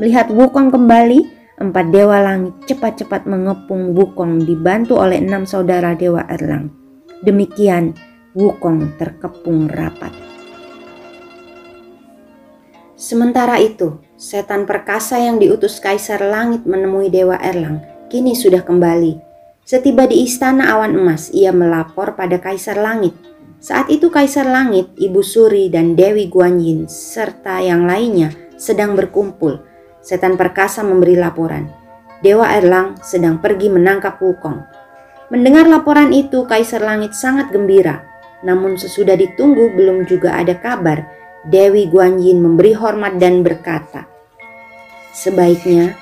Melihat 0.00 0.32
Wukong 0.32 0.72
kembali, 0.72 1.28
empat 1.60 1.92
Dewa 1.92 2.24
Langit 2.24 2.56
cepat-cepat 2.64 3.28
mengepung 3.28 3.92
Wukong 3.92 4.48
dibantu 4.48 4.96
oleh 4.96 5.20
enam 5.20 5.44
saudara 5.44 5.92
Dewa 5.92 6.24
Erlang. 6.32 6.72
Demikian 7.20 7.92
Wukong 8.32 8.96
terkepung 8.96 9.68
rapat. 9.68 10.16
Sementara 12.96 13.60
itu, 13.60 14.00
setan 14.16 14.64
perkasa 14.64 15.20
yang 15.20 15.36
diutus 15.36 15.76
Kaisar 15.84 16.24
Langit 16.24 16.64
menemui 16.64 17.12
Dewa 17.12 17.36
Erlang 17.36 17.84
kini 18.08 18.32
sudah 18.32 18.64
kembali. 18.64 19.20
Setiba 19.66 20.08
di 20.08 20.24
istana 20.24 20.72
awan 20.72 20.96
emas, 20.96 21.28
ia 21.36 21.52
melapor 21.52 22.16
pada 22.16 22.40
Kaisar 22.40 22.80
Langit 22.80 23.12
saat 23.66 23.90
itu 23.90 24.14
Kaisar 24.14 24.46
Langit, 24.46 24.94
Ibu 24.94 25.26
Suri, 25.26 25.66
dan 25.66 25.98
Dewi 25.98 26.30
Guanyin 26.30 26.86
serta 26.86 27.58
yang 27.58 27.82
lainnya 27.82 28.30
sedang 28.54 28.94
berkumpul. 28.94 29.58
Setan 29.98 30.38
perkasa 30.38 30.86
memberi 30.86 31.18
laporan. 31.18 31.66
Dewa 32.22 32.46
Erlang 32.54 32.94
sedang 33.02 33.42
pergi 33.42 33.66
menangkap 33.66 34.22
Wukong. 34.22 34.62
Mendengar 35.34 35.66
laporan 35.66 36.14
itu, 36.14 36.46
Kaisar 36.46 36.78
Langit 36.78 37.18
sangat 37.18 37.50
gembira. 37.50 38.06
Namun 38.46 38.78
sesudah 38.78 39.18
ditunggu 39.18 39.74
belum 39.74 40.06
juga 40.06 40.38
ada 40.38 40.54
kabar. 40.54 41.02
Dewi 41.42 41.90
Guanyin 41.90 42.38
memberi 42.38 42.70
hormat 42.70 43.18
dan 43.18 43.42
berkata, 43.42 44.06
Sebaiknya 45.10 45.98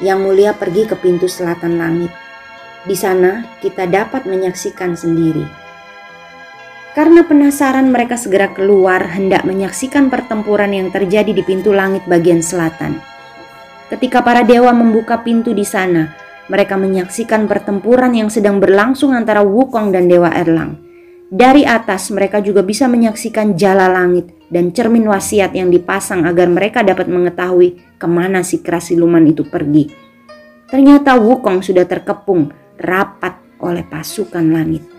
Yang 0.00 0.18
Mulia 0.24 0.56
pergi 0.56 0.88
ke 0.88 0.96
pintu 0.96 1.28
selatan 1.28 1.76
langit. 1.76 2.12
Di 2.88 2.96
sana 2.96 3.44
kita 3.60 3.84
dapat 3.84 4.24
menyaksikan 4.24 4.96
sendiri 4.96 5.65
karena 6.96 7.28
penasaran 7.28 7.92
mereka 7.92 8.16
segera 8.16 8.56
keluar 8.56 9.04
hendak 9.12 9.44
menyaksikan 9.44 10.08
pertempuran 10.08 10.72
yang 10.72 10.88
terjadi 10.88 11.28
di 11.28 11.44
pintu 11.44 11.76
langit 11.76 12.08
bagian 12.08 12.40
selatan. 12.40 12.96
Ketika 13.92 14.24
para 14.24 14.40
dewa 14.40 14.72
membuka 14.72 15.20
pintu 15.20 15.52
di 15.52 15.60
sana, 15.60 16.16
mereka 16.48 16.80
menyaksikan 16.80 17.44
pertempuran 17.44 18.16
yang 18.16 18.32
sedang 18.32 18.56
berlangsung 18.56 19.12
antara 19.12 19.44
Wukong 19.44 19.92
dan 19.92 20.08
Dewa 20.08 20.32
Erlang. 20.32 20.80
Dari 21.28 21.68
atas 21.68 22.08
mereka 22.08 22.40
juga 22.40 22.64
bisa 22.64 22.88
menyaksikan 22.88 23.52
jala 23.60 23.92
langit 23.92 24.32
dan 24.48 24.72
cermin 24.72 25.04
wasiat 25.04 25.52
yang 25.52 25.68
dipasang 25.68 26.24
agar 26.24 26.48
mereka 26.48 26.80
dapat 26.80 27.12
mengetahui 27.12 28.00
ke 28.00 28.06
mana 28.08 28.40
si 28.40 28.64
kerasiluman 28.64 29.26
itu 29.28 29.44
pergi. 29.44 29.92
Ternyata 30.64 31.20
Wukong 31.20 31.60
sudah 31.60 31.84
terkepung 31.84 32.48
rapat 32.80 33.36
oleh 33.60 33.84
pasukan 33.84 34.46
langit. 34.48 34.95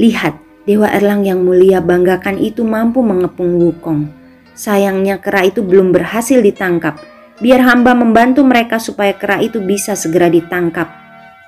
Lihat, 0.00 0.40
Dewa 0.64 0.88
Erlang 0.88 1.20
yang 1.26 1.44
mulia 1.44 1.84
banggakan 1.84 2.40
itu 2.40 2.64
mampu 2.64 3.04
mengepung 3.04 3.60
Wukong. 3.60 4.08
Sayangnya 4.56 5.20
kera 5.20 5.44
itu 5.44 5.60
belum 5.60 5.92
berhasil 5.92 6.40
ditangkap. 6.40 6.96
Biar 7.42 7.60
hamba 7.66 7.92
membantu 7.92 8.46
mereka 8.46 8.78
supaya 8.78 9.12
kera 9.12 9.42
itu 9.42 9.58
bisa 9.60 9.98
segera 9.98 10.30
ditangkap, 10.30 10.86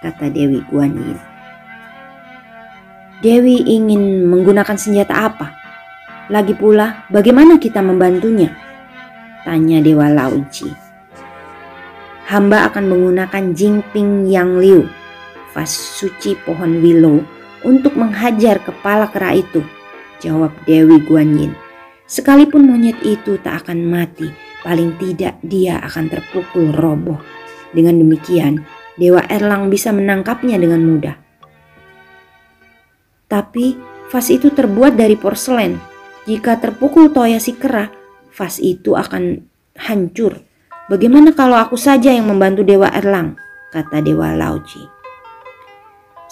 kata 0.03 0.29
Dewi 0.29 0.61
Guanyin. 0.67 1.17
Dewi 3.23 3.65
ingin 3.65 4.29
menggunakan 4.29 4.77
senjata 4.77 5.31
apa? 5.31 5.55
Lagi 6.29 6.53
pula, 6.53 7.09
bagaimana 7.09 7.57
kita 7.57 7.81
membantunya? 7.81 8.53
Tanya 9.47 9.81
Dewa 9.81 10.13
Lauci. 10.13 10.69
Hamba 12.29 12.69
akan 12.69 12.85
menggunakan 12.93 13.55
Jingping 13.57 14.29
Yang 14.29 14.51
Liu, 14.61 14.83
vas 15.53 15.71
suci 15.71 16.35
pohon 16.43 16.81
willow 16.83 17.23
untuk 17.65 17.97
menghajar 17.97 18.61
kepala 18.61 19.09
kera 19.11 19.35
itu, 19.35 19.65
jawab 20.21 20.53
Dewi 20.69 21.01
Guanyin. 21.03 21.57
Sekalipun 22.05 22.69
monyet 22.69 23.01
itu 23.01 23.41
tak 23.41 23.65
akan 23.65 23.89
mati, 23.89 24.29
paling 24.61 24.95
tidak 25.01 25.41
dia 25.41 25.81
akan 25.81 26.13
terpukul 26.13 26.71
roboh. 26.77 27.19
Dengan 27.73 27.99
demikian, 27.99 28.63
Dewa 28.95 29.25
Erlang 29.27 29.73
bisa 29.73 29.91
menangkapnya 29.91 30.61
dengan 30.61 30.85
mudah. 30.85 31.17
Tapi 33.27 33.75
vas 34.13 34.29
itu 34.31 34.55
terbuat 34.55 34.95
dari 34.95 35.19
porselen. 35.19 35.81
Jika 36.29 36.63
terpukul 36.63 37.11
toya 37.11 37.43
si 37.43 37.57
kera, 37.59 37.91
vas 38.31 38.63
itu 38.63 38.95
akan 38.95 39.43
hancur. 39.75 40.39
Bagaimana 40.87 41.35
kalau 41.35 41.59
aku 41.59 41.75
saja 41.75 42.15
yang 42.15 42.31
membantu 42.31 42.63
Dewa 42.63 42.93
Erlang? 42.95 43.35
Kata 43.75 43.99
Dewa 44.05 44.37
Lauci. 44.39 44.94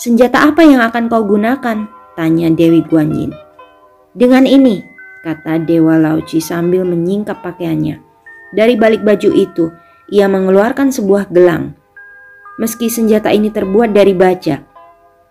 Senjata 0.03 0.51
apa 0.51 0.67
yang 0.67 0.83
akan 0.83 1.07
kau 1.07 1.23
gunakan? 1.23 1.87
Tanya 2.19 2.51
Dewi 2.51 2.83
Guanyin. 2.83 3.31
Dengan 4.11 4.43
ini, 4.51 4.83
kata 5.23 5.63
Dewa 5.63 5.95
Lauci 5.95 6.43
sambil 6.43 6.83
menyingkap 6.83 7.39
pakaiannya. 7.39 8.03
Dari 8.51 8.75
balik 8.75 9.07
baju 9.07 9.31
itu, 9.31 9.71
ia 10.11 10.27
mengeluarkan 10.27 10.91
sebuah 10.91 11.31
gelang. 11.31 11.79
Meski 12.59 12.91
senjata 12.91 13.31
ini 13.31 13.55
terbuat 13.55 13.95
dari 13.95 14.11
baja, 14.11 14.59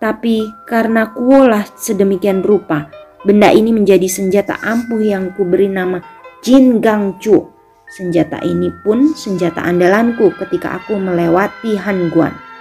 tapi 0.00 0.48
karena 0.64 1.12
kuolah 1.12 1.68
sedemikian 1.76 2.40
rupa, 2.40 2.88
Benda 3.28 3.52
ini 3.52 3.76
menjadi 3.76 4.08
senjata 4.08 4.56
ampuh 4.64 5.04
yang 5.04 5.36
kuberi 5.36 5.68
nama 5.68 6.00
Jin 6.40 6.80
Gang 6.80 7.20
Chu. 7.20 7.44
Senjata 7.92 8.40
ini 8.40 8.72
pun 8.80 9.12
senjata 9.12 9.62
andalanku 9.68 10.32
ketika 10.40 10.80
aku 10.80 10.96
melewati 10.96 11.76
Han 11.76 12.08
Guan. 12.08 12.51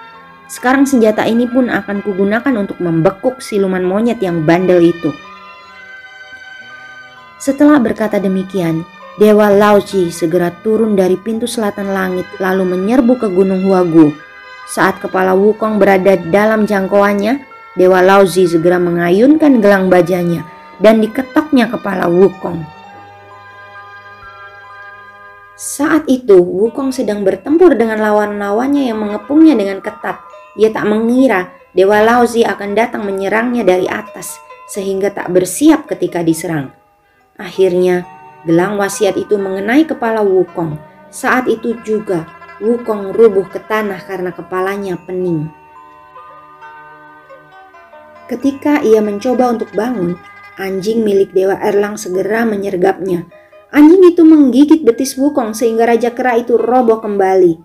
Sekarang 0.51 0.83
senjata 0.83 1.23
ini 1.23 1.47
pun 1.47 1.71
akan 1.71 2.03
kugunakan 2.03 2.51
untuk 2.59 2.83
membekuk 2.83 3.39
siluman 3.39 3.87
monyet 3.87 4.19
yang 4.19 4.43
bandel 4.43 4.83
itu. 4.83 5.15
Setelah 7.39 7.79
berkata 7.79 8.19
demikian, 8.19 8.83
Dewa 9.15 9.47
Laoji 9.47 10.11
segera 10.11 10.51
turun 10.59 10.99
dari 10.99 11.15
pintu 11.15 11.47
selatan 11.47 11.95
langit 11.95 12.27
lalu 12.43 12.67
menyerbu 12.67 13.15
ke 13.15 13.27
Gunung 13.31 13.63
Huagu. 13.63 14.11
Saat 14.67 14.99
kepala 15.03 15.35
Wukong 15.35 15.79
berada 15.79 16.15
dalam 16.19 16.67
jangkauannya, 16.67 17.43
Dewa 17.75 18.03
Lauzi 18.03 18.47
segera 18.47 18.75
mengayunkan 18.79 19.63
gelang 19.63 19.87
bajanya 19.87 20.43
dan 20.79 20.99
diketoknya 20.99 21.71
kepala 21.71 22.07
Wukong. 22.11 22.63
Saat 25.59 26.07
itu, 26.07 26.39
Wukong 26.39 26.95
sedang 26.95 27.23
bertempur 27.27 27.75
dengan 27.75 27.99
lawan-lawannya 27.99 28.91
yang 28.91 28.99
mengepungnya 28.99 29.59
dengan 29.59 29.83
ketat. 29.83 30.30
Ia 30.59 30.69
tak 30.71 30.87
mengira 30.87 31.55
Dewa 31.71 32.03
Lauzi 32.03 32.43
akan 32.43 32.75
datang 32.75 33.07
menyerangnya 33.07 33.63
dari 33.63 33.87
atas, 33.87 34.35
sehingga 34.67 35.07
tak 35.15 35.31
bersiap 35.31 35.87
ketika 35.87 36.19
diserang. 36.19 36.75
Akhirnya, 37.39 38.03
gelang 38.43 38.75
wasiat 38.75 39.15
itu 39.15 39.39
mengenai 39.39 39.87
kepala 39.87 40.19
Wukong. 40.19 40.75
Saat 41.07 41.47
itu 41.47 41.79
juga, 41.87 42.27
Wukong 42.59 43.15
rubuh 43.15 43.47
ke 43.47 43.63
tanah 43.63 44.03
karena 44.03 44.35
kepalanya 44.35 44.99
pening. 45.07 45.47
Ketika 48.27 48.83
ia 48.83 48.99
mencoba 48.99 49.55
untuk 49.55 49.71
bangun, 49.71 50.19
anjing 50.59 51.07
milik 51.07 51.31
Dewa 51.31 51.55
Erlang 51.57 51.95
segera 51.95 52.43
menyergapnya. 52.43 53.27
Anjing 53.71 54.11
itu 54.11 54.27
menggigit 54.27 54.83
betis 54.83 55.15
Wukong 55.15 55.55
sehingga 55.55 55.87
Raja 55.87 56.11
Kera 56.11 56.35
itu 56.35 56.59
roboh 56.59 56.99
kembali. 56.99 57.55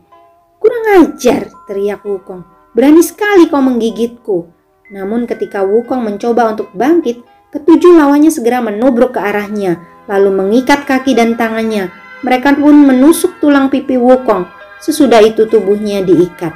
Kurang 0.63 0.85
ajar, 1.03 1.51
teriak 1.67 2.07
Wukong. 2.07 2.56
Berani 2.77 3.01
sekali 3.01 3.49
kau 3.49 3.65
menggigitku. 3.65 4.53
Namun 4.93 5.25
ketika 5.25 5.65
Wukong 5.65 6.05
mencoba 6.05 6.53
untuk 6.53 6.69
bangkit, 6.77 7.25
ketujuh 7.49 7.97
lawannya 7.97 8.29
segera 8.29 8.61
menubruk 8.61 9.17
ke 9.17 9.21
arahnya, 9.25 9.81
lalu 10.05 10.29
mengikat 10.29 10.85
kaki 10.85 11.17
dan 11.17 11.41
tangannya. 11.41 11.89
Mereka 12.21 12.61
pun 12.61 12.85
menusuk 12.85 13.41
tulang 13.41 13.73
pipi 13.73 13.97
Wukong. 13.97 14.45
Sesudah 14.85 15.25
itu 15.25 15.49
tubuhnya 15.49 16.05
diikat. 16.05 16.53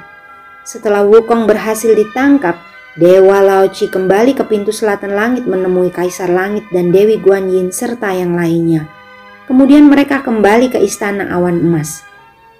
Setelah 0.61 1.09
Wukong 1.09 1.49
berhasil 1.49 1.97
ditangkap, 1.97 2.61
Dewa 3.01 3.41
Laoci 3.41 3.89
kembali 3.89 4.37
ke 4.37 4.45
pintu 4.45 4.77
selatan 4.77 5.17
langit 5.17 5.49
menemui 5.49 5.89
Kaisar 5.89 6.29
Langit 6.29 6.69
dan 6.69 6.93
Dewi 6.93 7.17
Guanyin 7.17 7.73
serta 7.73 8.13
yang 8.13 8.37
lainnya. 8.37 8.85
Kemudian 9.49 9.89
mereka 9.89 10.21
kembali 10.21 10.69
ke 10.69 10.85
istana 10.85 11.33
awan 11.33 11.65
emas. 11.65 12.05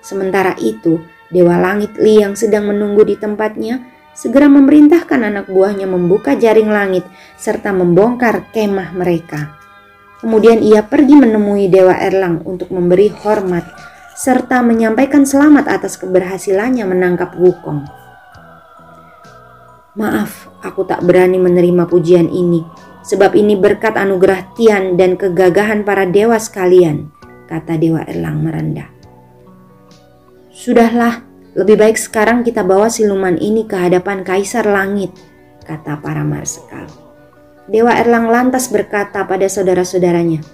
Sementara 0.01 0.57
itu, 0.57 0.97
Dewa 1.31 1.57
Langit 1.63 1.95
Li 1.97 2.19
yang 2.19 2.35
sedang 2.35 2.67
menunggu 2.67 3.07
di 3.07 3.15
tempatnya 3.15 3.87
segera 4.11 4.51
memerintahkan 4.51 5.23
anak 5.23 5.47
buahnya 5.47 5.87
membuka 5.87 6.35
jaring 6.35 6.69
langit 6.69 7.07
serta 7.39 7.71
membongkar 7.71 8.51
kemah 8.51 8.93
mereka. 8.93 9.57
Kemudian 10.21 10.61
ia 10.61 10.85
pergi 10.85 11.17
menemui 11.17 11.73
Dewa 11.73 11.97
Erlang 11.97 12.45
untuk 12.45 12.69
memberi 12.69 13.09
hormat 13.09 13.65
serta 14.13 14.61
menyampaikan 14.61 15.25
selamat 15.25 15.65
atas 15.81 15.97
keberhasilannya 15.97 16.85
menangkap 16.85 17.33
Wukong. 17.41 17.89
Maaf, 19.97 20.53
aku 20.61 20.85
tak 20.85 21.01
berani 21.09 21.41
menerima 21.41 21.89
pujian 21.89 22.29
ini, 22.29 22.61
sebab 23.01 23.33
ini 23.33 23.57
berkat 23.57 23.97
anugerah 23.97 24.53
Tian 24.53 25.01
dan 25.01 25.17
kegagahan 25.17 25.89
para 25.89 26.05
dewa 26.05 26.37
sekalian, 26.37 27.09
kata 27.49 27.81
Dewa 27.81 28.05
Erlang 28.05 28.45
merendah. 28.45 29.00
Sudahlah, 30.61 31.25
lebih 31.57 31.81
baik 31.81 31.97
sekarang 31.97 32.45
kita 32.45 32.61
bawa 32.61 32.93
siluman 32.93 33.33
ini 33.41 33.65
ke 33.65 33.81
hadapan 33.81 34.21
Kaisar 34.21 34.69
Langit, 34.69 35.09
kata 35.65 35.97
para 36.05 36.21
marsekal. 36.21 36.85
Dewa 37.65 37.97
Erlang 37.97 38.29
lantas 38.29 38.69
berkata 38.69 39.25
pada 39.25 39.49
saudara-saudaranya, 39.49 40.45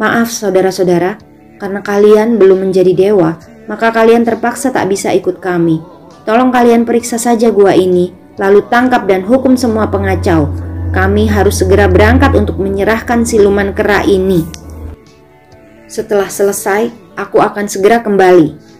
Maaf 0.00 0.32
saudara-saudara, 0.32 1.20
karena 1.60 1.84
kalian 1.84 2.40
belum 2.40 2.64
menjadi 2.64 2.96
dewa, 2.96 3.36
maka 3.68 3.92
kalian 3.92 4.24
terpaksa 4.24 4.72
tak 4.72 4.88
bisa 4.88 5.12
ikut 5.12 5.44
kami. 5.44 5.84
Tolong 6.24 6.48
kalian 6.48 6.88
periksa 6.88 7.20
saja 7.20 7.52
gua 7.52 7.76
ini, 7.76 8.16
lalu 8.40 8.64
tangkap 8.72 9.04
dan 9.04 9.28
hukum 9.28 9.60
semua 9.60 9.92
pengacau. 9.92 10.48
Kami 10.96 11.28
harus 11.28 11.60
segera 11.60 11.84
berangkat 11.84 12.32
untuk 12.32 12.56
menyerahkan 12.56 13.28
siluman 13.28 13.76
kera 13.76 14.08
ini. 14.08 14.40
Setelah 15.84 16.32
selesai, 16.32 16.88
aku 17.20 17.44
akan 17.44 17.68
segera 17.68 18.00
kembali. 18.00 18.71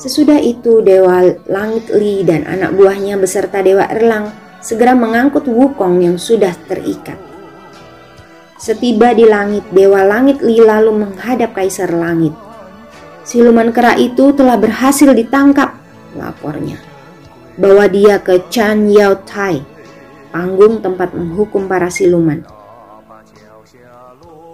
Sesudah 0.00 0.40
itu, 0.40 0.80
Dewa 0.80 1.20
Langit 1.44 1.92
Li 1.92 2.24
dan 2.24 2.48
anak 2.48 2.72
buahnya 2.72 3.20
beserta 3.20 3.60
Dewa 3.60 3.84
Erlang 3.84 4.32
segera 4.64 4.96
mengangkut 4.96 5.44
Wukong 5.44 6.00
yang 6.00 6.16
sudah 6.16 6.56
terikat. 6.64 7.20
Setiba 8.56 9.12
di 9.12 9.28
langit, 9.28 9.68
Dewa 9.68 10.00
Langit 10.08 10.40
Li 10.40 10.56
lalu 10.56 11.04
menghadap 11.04 11.52
Kaisar 11.52 11.92
Langit. 11.92 12.32
Siluman 13.28 13.68
kera 13.76 14.00
itu 14.00 14.32
telah 14.32 14.56
berhasil 14.56 15.12
ditangkap, 15.12 15.76
lapornya 16.16 16.90
bawa 17.60 17.84
dia 17.92 18.16
ke 18.24 18.48
Chan 18.48 18.88
Yao 18.88 19.20
Tai, 19.28 19.60
panggung 20.32 20.80
tempat 20.80 21.12
menghukum 21.12 21.68
para 21.68 21.92
siluman. 21.92 22.40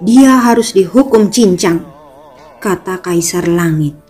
Dia 0.02 0.42
harus 0.42 0.74
dihukum 0.74 1.30
cincang, 1.30 1.87
kata 2.59 2.98
Kaisar 2.98 3.46
Langit. 3.46 4.06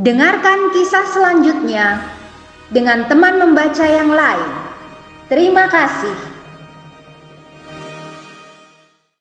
Dengarkan 0.00 0.72
kisah 0.72 1.04
selanjutnya 1.12 2.00
dengan 2.72 3.04
teman 3.04 3.36
membaca 3.36 3.84
yang 3.84 4.08
lain. 4.08 4.48
Terima 5.28 5.68
kasih. 5.68 6.29